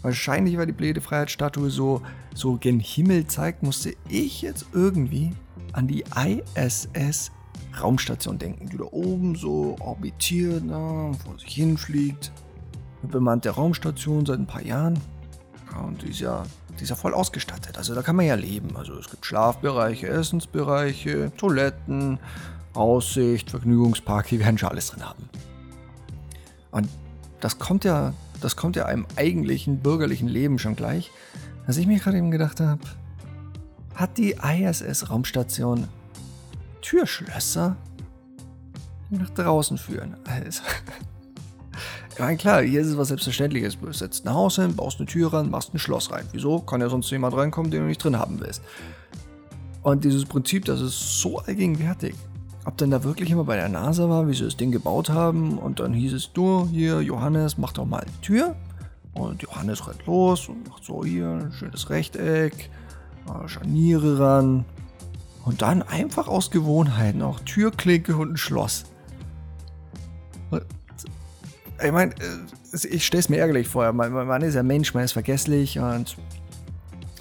Wahrscheinlich, 0.03 0.57
weil 0.57 0.67
die 0.67 0.73
Blöde 0.73 1.01
Freiheitsstatue 1.01 1.69
so, 1.69 2.01
so 2.33 2.55
gen 2.57 2.79
Himmel 2.79 3.27
zeigt, 3.27 3.63
musste 3.63 3.93
ich 4.07 4.41
jetzt 4.41 4.67
irgendwie 4.73 5.31
an 5.73 5.87
die 5.87 6.03
ISS 6.15 7.31
Raumstation 7.81 8.37
denken, 8.37 8.69
die 8.69 8.77
da 8.77 8.85
oben 8.85 9.35
so 9.35 9.75
orbitiert, 9.79 10.63
na, 10.65 11.11
vor 11.13 11.39
sich 11.39 11.53
hinfliegt. 11.53 12.31
Eine 13.01 13.11
bemannte 13.11 13.49
Raumstation 13.49 14.25
seit 14.25 14.39
ein 14.39 14.47
paar 14.47 14.63
Jahren. 14.63 14.99
Ja, 15.71 15.79
und 15.79 16.01
die 16.01 16.09
ist, 16.09 16.19
ja, 16.19 16.43
die 16.79 16.83
ist 16.83 16.89
ja 16.89 16.95
voll 16.95 17.13
ausgestattet. 17.13 17.77
Also 17.77 17.93
da 17.93 18.01
kann 18.01 18.15
man 18.15 18.25
ja 18.25 18.35
leben. 18.35 18.75
Also 18.75 18.93
es 18.97 19.09
gibt 19.09 19.25
Schlafbereiche, 19.25 20.07
Essensbereiche, 20.07 21.31
Toiletten, 21.37 22.19
Aussicht, 22.73 23.49
Vergnügungspark, 23.49 24.27
die 24.27 24.39
werden 24.39 24.57
schon 24.57 24.69
alles 24.69 24.87
drin 24.87 25.03
haben. 25.03 25.29
Und 26.71 26.87
das 27.39 27.59
kommt 27.59 27.83
ja, 27.83 28.13
das 28.41 28.55
kommt 28.55 28.75
ja 28.75 28.85
einem 28.85 29.05
eigentlichen 29.15 29.79
bürgerlichen 29.79 30.27
Leben 30.27 30.59
schon 30.59 30.75
gleich, 30.75 31.11
dass 31.65 31.77
ich 31.77 31.87
mir 31.87 31.99
gerade 31.99 32.17
eben 32.17 32.31
gedacht 32.31 32.59
habe, 32.59 32.81
hat 33.95 34.17
die 34.17 34.35
ISS-Raumstation 34.41 35.87
Türschlösser, 36.87 37.75
nach 39.09 39.29
draußen 39.31 39.77
führen. 39.77 40.15
Also, 40.23 40.61
ich 42.13 42.19
meine, 42.19 42.37
klar, 42.37 42.61
hier 42.61 42.79
ist 42.79 42.87
es 42.87 42.97
was 42.97 43.09
Selbstverständliches. 43.09 43.77
Du 43.77 43.91
setzt 43.91 44.25
ein 44.25 44.33
Haus 44.33 44.55
hin, 44.55 44.73
baust 44.73 44.99
eine 44.99 45.05
Tür 45.05 45.33
ran, 45.33 45.49
machst 45.49 45.73
ein 45.73 45.79
Schloss 45.79 46.11
rein. 46.11 46.25
Wieso? 46.31 46.59
Kann 46.59 46.79
ja 46.79 46.87
sonst 46.87 47.11
jemand 47.11 47.35
reinkommen, 47.35 47.71
den 47.71 47.81
du 47.81 47.87
nicht 47.87 48.01
drin 48.01 48.17
haben 48.17 48.39
willst. 48.39 48.61
Und 49.83 50.05
dieses 50.05 50.23
Prinzip, 50.23 50.63
das 50.63 50.79
ist 50.79 51.19
so 51.19 51.39
allgegenwärtig. 51.39 52.15
Ob 52.63 52.77
denn 52.77 52.89
da 52.89 53.03
wirklich 53.03 53.31
immer 53.31 53.43
bei 53.43 53.57
der 53.57 53.67
NASA 53.67 54.07
war, 54.07 54.29
wie 54.29 54.33
sie 54.33 54.45
das 54.45 54.55
Ding 54.55 54.71
gebaut 54.71 55.09
haben 55.09 55.57
und 55.57 55.81
dann 55.81 55.93
hieß 55.93 56.13
es, 56.13 56.31
du, 56.31 56.69
hier, 56.71 57.01
Johannes, 57.01 57.57
mach 57.57 57.73
doch 57.73 57.85
mal 57.85 58.05
die 58.05 58.21
Tür. 58.25 58.55
Und 59.13 59.41
Johannes 59.41 59.85
rennt 59.87 60.05
los 60.05 60.47
und 60.47 60.69
macht 60.69 60.85
so 60.85 61.03
hier 61.03 61.27
ein 61.27 61.51
schönes 61.51 61.89
Rechteck, 61.89 62.69
Scharniere 63.47 64.19
ran, 64.19 64.63
und 65.47 65.61
dann 65.61 65.81
einfach 65.81 66.27
aus 66.27 66.51
Gewohnheit 66.51 67.15
noch 67.15 67.39
Türklinke 67.39 68.17
und 68.17 68.33
ein 68.33 68.37
Schloss. 68.37 68.83
Ich 71.81 71.91
meine, 71.91 72.11
äh, 72.15 72.87
ich 72.89 73.05
stelle 73.05 73.21
es 73.21 73.29
mir 73.29 73.37
ärgerlich 73.37 73.69
vor. 73.69 73.93
Man, 73.93 74.11
man, 74.11 74.41
ist 74.41 74.55
ja 74.55 74.63
Mensch, 74.63 74.93
man 74.93 75.05
ist 75.05 75.13
vergesslich 75.13 75.79
und 75.79 76.17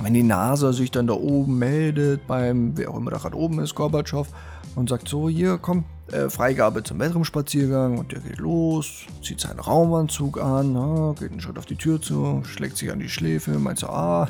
wenn 0.00 0.12
die 0.12 0.24
NASA 0.24 0.72
sich 0.72 0.90
dann 0.90 1.06
da 1.06 1.14
oben 1.14 1.58
meldet, 1.58 2.26
beim, 2.26 2.76
wer 2.76 2.90
auch 2.90 2.96
immer 2.96 3.12
da 3.12 3.18
gerade 3.18 3.36
oben 3.36 3.60
ist, 3.60 3.76
Gorbatschow, 3.76 4.26
und 4.74 4.88
sagt 4.88 5.08
so, 5.08 5.28
hier, 5.28 5.58
komm, 5.58 5.84
äh, 6.10 6.28
Freigabe 6.28 6.82
zum 6.82 6.98
Weltraumspaziergang 6.98 7.96
und 7.96 8.10
der 8.10 8.20
geht 8.20 8.38
los, 8.38 9.06
zieht 9.22 9.40
seinen 9.40 9.60
Raumanzug 9.60 10.42
an, 10.42 10.72
na, 10.72 11.14
geht 11.16 11.30
einen 11.30 11.40
Schritt 11.40 11.58
auf 11.58 11.66
die 11.66 11.76
Tür 11.76 12.02
zu, 12.02 12.42
schlägt 12.44 12.76
sich 12.76 12.90
an 12.90 12.98
die 12.98 13.08
Schläfe, 13.08 13.52
meint 13.52 13.78
so, 13.78 13.86
ah, 13.86 14.28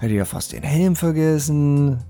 hätte 0.00 0.14
ja 0.14 0.24
fast 0.24 0.52
den 0.52 0.64
Helm 0.64 0.96
vergessen, 0.96 2.02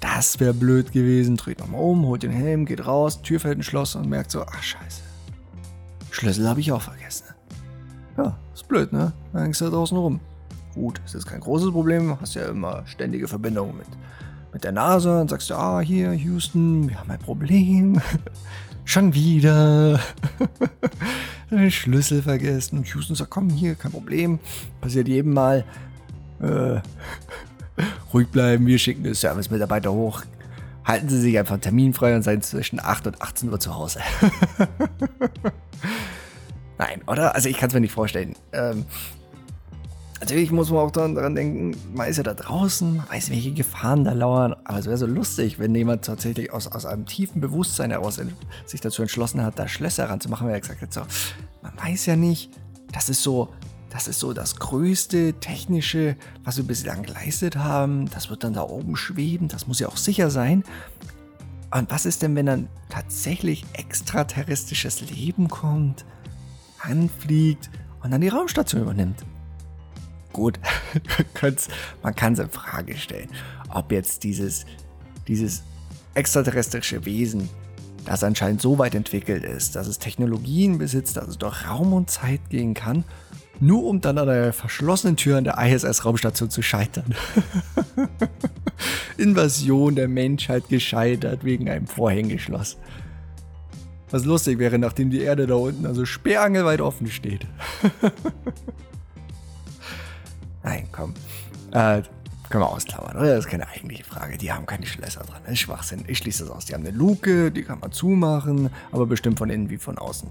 das 0.00 0.40
wäre 0.40 0.54
blöd 0.54 0.92
gewesen. 0.92 1.36
Dreht 1.36 1.58
nochmal 1.58 1.80
um, 1.80 2.06
holt 2.06 2.22
den 2.22 2.30
Helm, 2.30 2.66
geht 2.66 2.86
raus, 2.86 3.22
Tür 3.22 3.40
fällt 3.40 3.58
ein 3.58 3.62
Schloss 3.62 3.94
und 3.94 4.08
merkt 4.08 4.30
so, 4.30 4.42
ach 4.42 4.62
scheiße. 4.62 5.02
Schlüssel 6.10 6.48
habe 6.48 6.60
ich 6.60 6.72
auch 6.72 6.82
vergessen. 6.82 7.24
Ja, 8.16 8.36
ist 8.54 8.66
blöd, 8.66 8.92
ne? 8.92 9.12
Dann 9.32 9.42
hängst 9.42 9.60
du 9.60 9.66
da 9.66 9.70
draußen 9.70 9.96
rum. 9.96 10.20
Gut, 10.74 11.00
ist 11.04 11.14
jetzt 11.14 11.26
kein 11.26 11.40
großes 11.40 11.72
Problem, 11.72 12.20
hast 12.20 12.34
ja 12.34 12.46
immer 12.46 12.84
ständige 12.86 13.28
Verbindungen 13.28 13.76
mit, 13.76 13.86
mit 14.52 14.64
der 14.64 14.72
Nase 14.72 15.20
und 15.20 15.30
sagst 15.30 15.50
du, 15.50 15.54
ah, 15.54 15.80
hier, 15.80 16.12
Houston, 16.12 16.88
wir 16.88 16.98
haben 16.98 17.10
ein 17.10 17.18
Problem. 17.18 18.00
Schon 18.84 19.12
wieder. 19.12 20.00
Den 21.50 21.70
Schlüssel 21.70 22.22
vergessen. 22.22 22.78
Und 22.78 22.86
Houston 22.86 23.14
sagt, 23.14 23.30
komm, 23.30 23.50
hier, 23.50 23.74
kein 23.74 23.92
Problem. 23.92 24.38
Passiert 24.80 25.08
jedem 25.08 25.34
Mal. 25.34 25.64
Äh, 26.40 26.80
ruhig 28.12 28.28
bleiben, 28.28 28.66
wir 28.66 28.78
schicken 28.78 29.04
den 29.04 29.14
Service-Mitarbeiter 29.14 29.92
hoch. 29.92 30.22
Halten 30.84 31.08
Sie 31.08 31.20
sich 31.20 31.38
einfach 31.38 31.54
einen 31.54 31.62
Termin 31.62 31.92
frei 31.92 32.16
und 32.16 32.22
seien 32.22 32.40
zwischen 32.40 32.80
8 32.80 33.08
und 33.08 33.20
18 33.20 33.50
Uhr 33.50 33.60
zu 33.60 33.74
Hause. 33.74 34.00
Nein, 36.78 37.02
oder? 37.06 37.34
Also 37.34 37.48
ich 37.48 37.58
kann 37.58 37.68
es 37.68 37.74
mir 37.74 37.80
nicht 37.80 37.92
vorstellen. 37.92 38.34
Ähm, 38.52 38.86
natürlich 40.20 40.50
muss 40.50 40.70
man 40.70 40.80
auch 40.80 40.90
daran 40.90 41.34
denken, 41.34 41.76
man 41.92 42.08
ist 42.08 42.16
ja 42.16 42.22
da 42.22 42.34
draußen, 42.34 42.96
man 42.96 43.10
weiß, 43.10 43.30
welche 43.30 43.52
Gefahren 43.52 44.04
da 44.04 44.12
lauern. 44.12 44.54
Aber 44.64 44.78
es 44.78 44.86
wäre 44.86 44.96
so 44.96 45.06
lustig, 45.06 45.58
wenn 45.58 45.74
jemand 45.74 46.04
tatsächlich 46.04 46.52
aus, 46.52 46.68
aus 46.68 46.86
einem 46.86 47.04
tiefen 47.04 47.40
Bewusstsein 47.40 47.90
heraus 47.90 48.20
sich 48.64 48.80
dazu 48.80 49.02
entschlossen 49.02 49.44
hat, 49.44 49.58
da 49.58 49.68
Schlösser 49.68 50.08
ranzumachen, 50.08 50.46
weil 50.46 50.54
er 50.54 50.60
gesagt 50.60 50.80
hat, 50.80 50.92
so, 50.92 51.02
man 51.62 51.72
weiß 51.76 52.06
ja 52.06 52.16
nicht, 52.16 52.50
das 52.92 53.08
ist 53.08 53.22
so 53.22 53.52
das 53.90 54.06
ist 54.06 54.20
so 54.20 54.32
das 54.32 54.56
größte 54.56 55.34
technische, 55.34 56.16
was 56.44 56.56
wir 56.58 56.64
bislang 56.64 57.02
geleistet 57.02 57.56
haben. 57.56 58.10
Das 58.10 58.28
wird 58.28 58.44
dann 58.44 58.52
da 58.52 58.62
oben 58.62 58.96
schweben. 58.96 59.48
Das 59.48 59.66
muss 59.66 59.80
ja 59.80 59.88
auch 59.88 59.96
sicher 59.96 60.30
sein. 60.30 60.62
Und 61.70 61.90
was 61.90 62.06
ist 62.06 62.22
denn, 62.22 62.34
wenn 62.34 62.46
dann 62.46 62.68
tatsächlich 62.88 63.64
extraterrestrisches 63.74 65.10
Leben 65.10 65.48
kommt, 65.48 66.04
anfliegt 66.80 67.70
und 68.02 68.10
dann 68.10 68.20
die 68.20 68.28
Raumstation 68.28 68.82
übernimmt? 68.82 69.24
Gut, 70.32 70.58
man 72.02 72.14
kann 72.14 72.32
es 72.34 72.38
in 72.38 72.50
Frage 72.50 72.96
stellen, 72.96 73.28
ob 73.70 73.90
jetzt 73.92 74.22
dieses, 74.24 74.66
dieses 75.26 75.62
extraterrestrische 76.14 77.04
Wesen, 77.04 77.48
das 78.04 78.24
anscheinend 78.24 78.62
so 78.62 78.78
weit 78.78 78.94
entwickelt 78.94 79.44
ist, 79.44 79.76
dass 79.76 79.86
es 79.86 79.98
Technologien 79.98 80.78
besitzt, 80.78 81.16
dass 81.16 81.28
es 81.28 81.38
durch 81.38 81.68
Raum 81.68 81.92
und 81.92 82.10
Zeit 82.10 82.48
gehen 82.48 82.72
kann, 82.72 83.04
nur 83.60 83.84
um 83.84 84.00
dann 84.00 84.18
an 84.18 84.26
der 84.26 84.52
verschlossenen 84.52 85.16
Tür 85.16 85.38
an 85.38 85.44
der 85.44 85.58
ISS-Raumstation 85.58 86.50
zu 86.50 86.62
scheitern. 86.62 87.14
Invasion 89.16 89.96
der 89.96 90.08
Menschheit 90.08 90.68
gescheitert 90.68 91.44
wegen 91.44 91.68
einem 91.68 91.86
Vorhängeschloss. 91.86 92.76
Was 94.10 94.24
lustig 94.24 94.58
wäre, 94.58 94.78
nachdem 94.78 95.10
die 95.10 95.20
Erde 95.20 95.46
da 95.46 95.54
unten 95.54 95.84
also 95.86 96.04
sperrangelweit 96.04 96.80
offen 96.80 97.08
steht. 97.08 97.46
Nein, 100.62 100.88
komm. 100.92 101.14
Äh, 101.72 102.02
können 102.48 102.62
wir 102.62 102.70
ausklammern, 102.70 103.16
oder? 103.16 103.34
Das 103.34 103.44
ist 103.44 103.50
keine 103.50 103.68
eigentliche 103.68 104.04
Frage. 104.04 104.38
Die 104.38 104.50
haben 104.50 104.64
keine 104.64 104.86
Schlösser 104.86 105.20
dran. 105.20 105.42
Das 105.44 105.52
ist 105.52 105.60
Schwachsinn. 105.60 106.04
Ich 106.06 106.18
schließe 106.18 106.44
das 106.44 106.52
aus. 106.52 106.64
Die 106.64 106.74
haben 106.74 106.86
eine 106.86 106.96
Luke, 106.96 107.50
die 107.50 107.62
kann 107.62 107.80
man 107.80 107.92
zumachen, 107.92 108.70
aber 108.90 109.04
bestimmt 109.04 109.38
von 109.38 109.50
innen 109.50 109.68
wie 109.68 109.76
von 109.76 109.98
außen. 109.98 110.30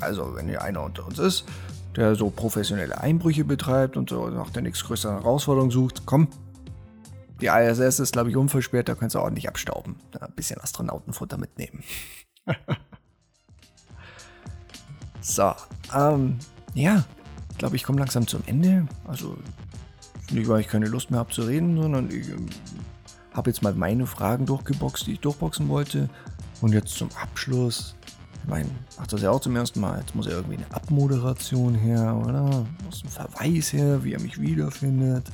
Also, 0.00 0.34
wenn 0.34 0.48
hier 0.48 0.62
einer 0.62 0.82
unter 0.82 1.06
uns 1.06 1.18
ist, 1.18 1.46
der 1.96 2.14
so 2.14 2.30
professionelle 2.30 3.00
Einbrüche 3.00 3.44
betreibt 3.44 3.96
und 3.96 4.10
so 4.10 4.28
nach 4.28 4.50
der 4.50 4.62
nächstgrößeren 4.62 5.16
Herausforderung 5.16 5.70
sucht, 5.70 6.02
komm. 6.06 6.28
Die 7.40 7.46
ISS 7.46 7.98
ist, 7.98 8.12
glaube 8.12 8.30
ich, 8.30 8.36
unversperrt, 8.36 8.88
da 8.88 8.94
kannst 8.94 9.16
du 9.16 9.20
ordentlich 9.20 9.48
abstauben. 9.48 9.96
Ein 10.18 10.32
bisschen 10.36 10.60
Astronautenfutter 10.60 11.38
mitnehmen. 11.38 11.82
so, 15.20 15.52
ähm, 15.92 16.38
ja, 16.74 17.04
glaube, 17.62 17.76
ich 17.76 17.84
komme 17.84 18.00
langsam 18.00 18.26
zum 18.26 18.42
Ende. 18.46 18.88
Also, 19.06 19.36
nicht, 20.32 20.48
weil 20.48 20.62
ich 20.62 20.66
keine 20.66 20.86
Lust 20.86 21.12
mehr 21.12 21.20
habe 21.20 21.32
zu 21.32 21.42
reden, 21.42 21.80
sondern 21.80 22.10
ich 22.10 22.28
ähm, 22.28 22.46
habe 23.32 23.50
jetzt 23.50 23.62
mal 23.62 23.72
meine 23.72 24.04
Fragen 24.06 24.46
durchgeboxt, 24.46 25.06
die 25.06 25.12
ich 25.12 25.20
durchboxen 25.20 25.68
wollte. 25.68 26.10
Und 26.60 26.72
jetzt 26.72 26.96
zum 26.96 27.08
Abschluss. 27.22 27.94
Ich 28.42 28.48
meine, 28.48 28.68
macht 28.98 29.12
das 29.12 29.22
ja 29.22 29.30
auch 29.30 29.40
zum 29.40 29.54
ersten 29.54 29.80
Mal. 29.80 30.00
Jetzt 30.00 30.14
muss 30.14 30.26
ja 30.26 30.32
irgendwie 30.32 30.56
eine 30.56 30.74
Abmoderation 30.74 31.74
her, 31.74 32.16
oder? 32.16 32.66
Muss 32.84 33.04
ein 33.04 33.08
Verweis 33.08 33.72
her, 33.72 34.02
wie 34.02 34.14
er 34.14 34.20
mich 34.20 34.40
wiederfindet. 34.40 35.26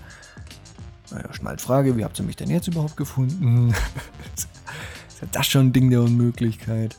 Naja, 1.11 1.33
Schmalfrage, 1.33 1.97
wie 1.97 2.05
habt 2.05 2.19
ihr 2.19 2.25
mich 2.25 2.37
denn 2.37 2.51
jetzt 2.51 2.69
überhaupt 2.69 2.97
gefunden? 2.97 3.69
ist 4.35 5.23
ja 5.23 5.29
das 5.33 5.47
schon 5.47 5.69
ein 5.69 5.73
Ding 5.73 5.89
der 5.89 6.03
Unmöglichkeit. 6.03 6.97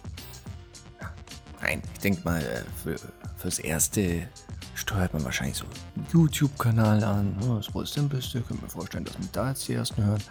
Nein, 1.61 1.83
ich 1.93 1.99
denke 1.99 2.21
mal, 2.23 2.41
äh, 2.41 2.63
für, 2.83 2.95
fürs 3.37 3.59
Erste 3.59 4.27
steuert 4.73 5.13
man 5.13 5.23
wahrscheinlich 5.23 5.57
so 5.57 5.65
einen 5.95 6.07
YouTube-Kanal 6.11 7.03
an. 7.03 7.37
Oh, 7.43 7.55
das 7.55 7.73
wohl 7.75 7.83
das 7.83 7.93
Simpelste. 7.93 8.39
Ich 8.39 8.47
könnte 8.47 8.63
mir 8.63 8.69
vorstellen, 8.69 9.05
dass 9.05 9.19
man 9.19 9.29
da 9.31 9.49
jetzt 9.49 9.67
die 9.67 9.73
ersten 9.73 10.03
hören. 10.03 10.23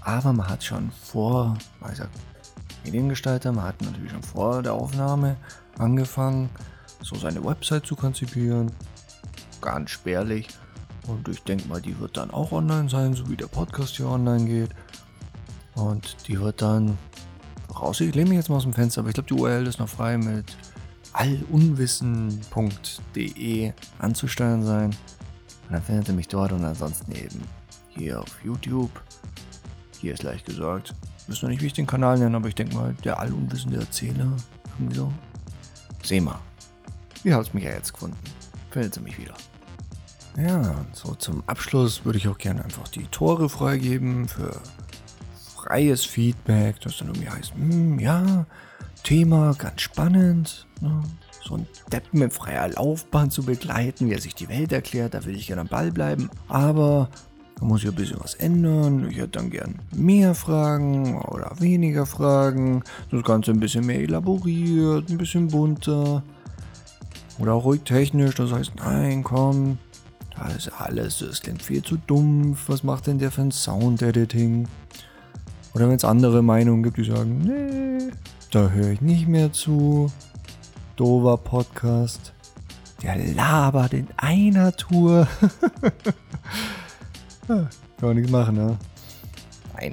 Aber 0.00 0.32
man 0.32 0.48
hat 0.48 0.64
schon 0.64 0.90
vor, 0.90 1.58
ich 1.90 1.98
sag, 1.98 2.08
Mediengestalter, 2.88 3.52
man 3.52 3.64
hat 3.64 3.82
natürlich 3.82 4.12
schon 4.12 4.22
vor 4.22 4.62
der 4.62 4.72
Aufnahme 4.72 5.36
angefangen, 5.76 6.48
so 7.02 7.16
seine 7.16 7.44
Website 7.44 7.84
zu 7.84 7.96
konzipieren. 7.96 8.72
Ganz 9.60 9.90
spärlich. 9.90 10.48
Und 11.06 11.28
ich 11.28 11.42
denke 11.42 11.68
mal, 11.68 11.82
die 11.82 11.98
wird 11.98 12.16
dann 12.16 12.30
auch 12.30 12.52
online 12.52 12.88
sein, 12.88 13.12
so 13.12 13.28
wie 13.28 13.36
der 13.36 13.48
Podcast 13.48 13.96
hier 13.96 14.08
online 14.08 14.46
geht. 14.46 14.70
Und 15.74 16.16
die 16.26 16.40
wird 16.40 16.62
dann 16.62 16.96
raus. 17.78 18.00
Ich 18.00 18.14
lehne 18.14 18.30
mich 18.30 18.38
jetzt 18.38 18.48
mal 18.48 18.56
aus 18.56 18.62
dem 18.62 18.72
Fenster, 18.72 19.02
aber 19.02 19.10
ich 19.10 19.14
glaube, 19.14 19.28
die 19.28 19.34
URL 19.34 19.66
ist 19.66 19.78
noch 19.78 19.90
frei 19.90 20.16
mit 20.16 20.56
allunwissen.de 21.12 23.72
anzusteuern 23.98 24.64
sein. 24.64 24.86
Und 24.86 25.72
dann 25.72 25.82
findet 25.82 26.08
ihr 26.08 26.14
mich 26.14 26.28
dort 26.28 26.52
und 26.52 26.64
ansonsten 26.64 27.12
eben 27.12 27.42
hier 27.88 28.22
auf 28.22 28.42
YouTube. 28.42 29.02
Hier 30.00 30.14
ist 30.14 30.22
leicht 30.22 30.46
gesagt. 30.46 30.94
Weiß 31.28 31.42
noch 31.42 31.50
nicht, 31.50 31.62
wie 31.62 31.66
ich 31.66 31.74
den 31.74 31.86
Kanal 31.86 32.18
nenne, 32.18 32.36
aber 32.36 32.48
ich 32.48 32.54
denke 32.54 32.74
mal, 32.74 32.94
der 33.04 33.20
allunwissende 33.20 33.78
Erzähler. 33.78 34.32
Irgendwie 34.78 34.96
so. 34.96 35.12
Seh 36.02 36.20
mal. 36.20 36.40
Ihr 37.22 37.34
habt 37.34 37.52
mich 37.52 37.64
ja 37.64 37.70
jetzt 37.70 37.92
gefunden. 37.92 38.16
Findet 38.70 38.96
ihr 38.96 39.02
mich 39.02 39.18
wieder. 39.18 39.34
Ja, 40.38 40.84
so 40.92 41.14
zum 41.14 41.42
Abschluss 41.46 42.04
würde 42.04 42.18
ich 42.18 42.28
auch 42.28 42.38
gerne 42.38 42.64
einfach 42.64 42.88
die 42.88 43.06
Tore 43.06 43.48
freigeben 43.48 44.28
für 44.28 44.60
freies 45.54 46.04
Feedback, 46.04 46.80
das 46.80 46.98
dann 46.98 47.08
irgendwie 47.08 47.28
heißt, 47.28 47.54
hm, 47.54 47.98
ja, 47.98 48.46
Thema 49.02 49.54
ganz 49.58 49.82
spannend, 49.82 50.66
ne? 50.80 51.02
so 51.42 51.56
ein 51.56 51.66
Deppen 51.92 52.20
mit 52.20 52.32
freier 52.32 52.68
Laufbahn 52.68 53.30
zu 53.30 53.42
begleiten, 53.42 54.08
wie 54.08 54.12
er 54.12 54.20
sich 54.20 54.34
die 54.34 54.48
Welt 54.48 54.70
erklärt, 54.70 55.14
da 55.14 55.24
will 55.24 55.34
ich 55.34 55.46
gerne 55.46 55.62
am 55.62 55.68
Ball 55.68 55.90
bleiben, 55.90 56.30
aber 56.46 57.10
da 57.58 57.66
muss 57.66 57.82
ich 57.82 57.88
ein 57.88 57.94
bisschen 57.94 58.20
was 58.20 58.34
ändern. 58.34 59.08
Ich 59.10 59.16
hätte 59.16 59.38
dann 59.38 59.50
gern 59.50 59.76
mehr 59.94 60.34
Fragen 60.34 61.20
oder 61.20 61.52
weniger 61.58 62.06
Fragen. 62.06 62.84
Das 63.10 63.24
Ganze 63.24 63.50
ein 63.50 63.60
bisschen 63.60 63.84
mehr 63.84 64.00
elaboriert, 64.00 65.10
ein 65.10 65.18
bisschen 65.18 65.48
bunter. 65.48 66.22
Oder 67.38 67.54
auch 67.54 67.64
ruhig 67.64 67.82
technisch, 67.82 68.34
das 68.34 68.52
heißt, 68.52 68.72
nein, 68.76 69.22
komm, 69.22 69.78
da 70.36 70.48
ist 70.48 70.70
alles, 70.80 71.18
das 71.18 71.40
klingt 71.40 71.62
viel 71.62 71.82
zu 71.82 71.96
dumpf. 71.96 72.68
Was 72.68 72.82
macht 72.82 73.06
denn 73.06 73.18
der 73.18 73.30
für 73.30 73.42
ein 73.42 73.52
Sound-Editing? 73.52 74.66
Oder 75.74 75.88
wenn 75.88 75.96
es 75.96 76.04
andere 76.04 76.42
Meinungen 76.42 76.82
gibt, 76.82 76.96
die 76.96 77.04
sagen, 77.04 77.38
nee, 77.42 78.12
da 78.50 78.70
höre 78.70 78.90
ich 78.90 79.00
nicht 79.00 79.28
mehr 79.28 79.52
zu. 79.52 80.10
Dover 80.96 81.36
Podcast. 81.36 82.32
Der 83.02 83.16
labert 83.16 83.92
in 83.92 84.08
einer 84.16 84.72
Tour. 84.72 85.28
Kann 87.48 87.68
man 88.00 88.16
nichts 88.16 88.30
machen, 88.30 88.54
ne? 88.56 88.78
Nein. 89.74 89.92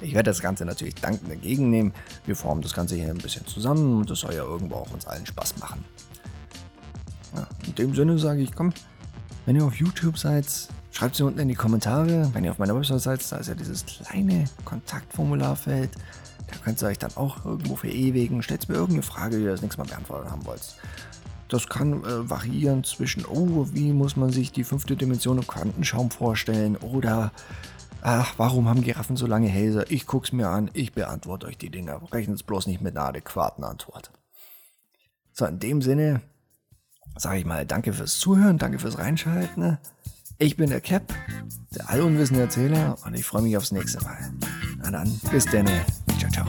Ich 0.00 0.14
werde 0.14 0.30
das 0.30 0.40
Ganze 0.40 0.64
natürlich 0.64 0.94
dankend 0.94 1.30
entgegennehmen. 1.30 1.92
Wir 2.26 2.36
formen 2.36 2.62
das 2.62 2.74
Ganze 2.74 2.96
hier 2.96 3.08
ein 3.08 3.18
bisschen 3.18 3.46
zusammen 3.46 3.98
und 3.98 4.10
das 4.10 4.20
soll 4.20 4.34
ja 4.34 4.44
irgendwo 4.44 4.76
auch 4.76 4.90
uns 4.92 5.06
allen 5.06 5.24
Spaß 5.24 5.58
machen. 5.58 5.84
Ja, 7.34 7.46
in 7.66 7.74
dem 7.74 7.94
Sinne 7.94 8.18
sage 8.18 8.42
ich, 8.42 8.54
komm, 8.54 8.72
wenn 9.46 9.56
ihr 9.56 9.64
auf 9.64 9.74
YouTube 9.74 10.18
seid, 10.18 10.46
schreibt 10.90 11.16
sie 11.16 11.24
unten 11.24 11.38
in 11.38 11.48
die 11.48 11.54
Kommentare. 11.54 12.30
Wenn 12.34 12.44
ihr 12.44 12.50
auf 12.50 12.58
meiner 12.58 12.76
Website 12.76 13.00
seid, 13.00 13.32
da 13.32 13.36
ist 13.38 13.48
ja 13.48 13.54
dieses 13.54 13.84
kleine 13.86 14.44
Kontaktformularfeld. 14.64 15.90
Da 16.46 16.56
könnt 16.62 16.80
ihr 16.82 16.88
euch 16.88 16.98
dann 16.98 17.16
auch 17.16 17.44
irgendwo 17.44 17.76
verewigen. 17.76 18.42
Stellt 18.42 18.68
mir 18.68 18.76
irgendeine 18.76 19.02
Frage, 19.02 19.38
die 19.38 19.44
ihr 19.44 19.52
das 19.52 19.62
nächste 19.62 19.80
Mal 19.80 19.88
beantwortet 19.88 20.30
haben 20.30 20.44
wollt. 20.46 20.76
Das 21.48 21.68
kann 21.68 22.04
äh, 22.04 22.28
variieren 22.28 22.84
zwischen, 22.84 23.24
oh, 23.24 23.68
wie 23.72 23.92
muss 23.92 24.16
man 24.16 24.30
sich 24.30 24.52
die 24.52 24.64
fünfte 24.64 24.96
Dimension 24.96 25.38
im 25.38 25.46
Quantenschaum 25.46 26.10
vorstellen 26.10 26.76
oder 26.76 27.32
ach, 28.02 28.34
warum 28.36 28.68
haben 28.68 28.82
Giraffen 28.82 29.16
so 29.16 29.26
lange 29.26 29.48
Hälse? 29.48 29.84
Ich 29.88 30.06
guck's 30.06 30.32
mir 30.32 30.48
an, 30.48 30.70
ich 30.72 30.92
beantworte 30.92 31.46
euch 31.46 31.58
die 31.58 31.70
Dinge. 31.70 32.00
Rechnet 32.12 32.36
es 32.36 32.42
bloß 32.42 32.66
nicht 32.66 32.80
mit 32.80 32.96
einer 32.96 33.06
adäquaten 33.06 33.64
Antwort. 33.64 34.10
So, 35.32 35.46
in 35.46 35.58
dem 35.58 35.82
Sinne 35.82 36.22
sage 37.16 37.38
ich 37.38 37.44
mal 37.44 37.66
danke 37.66 37.92
fürs 37.92 38.18
Zuhören, 38.18 38.58
danke 38.58 38.78
fürs 38.78 38.98
Reinschalten. 38.98 39.78
Ich 40.38 40.56
bin 40.56 40.68
der 40.68 40.80
Cap, 40.80 41.14
der 41.74 41.88
allunwissende 41.88 42.42
Erzähler 42.42 42.98
und 43.04 43.14
ich 43.14 43.24
freue 43.24 43.42
mich 43.42 43.56
aufs 43.56 43.72
nächste 43.72 44.02
Mal. 44.02 44.18
Na 44.78 44.90
dann, 44.90 45.20
bis 45.30 45.46
dann. 45.46 45.66
Ciao, 46.18 46.30
ciao. 46.30 46.46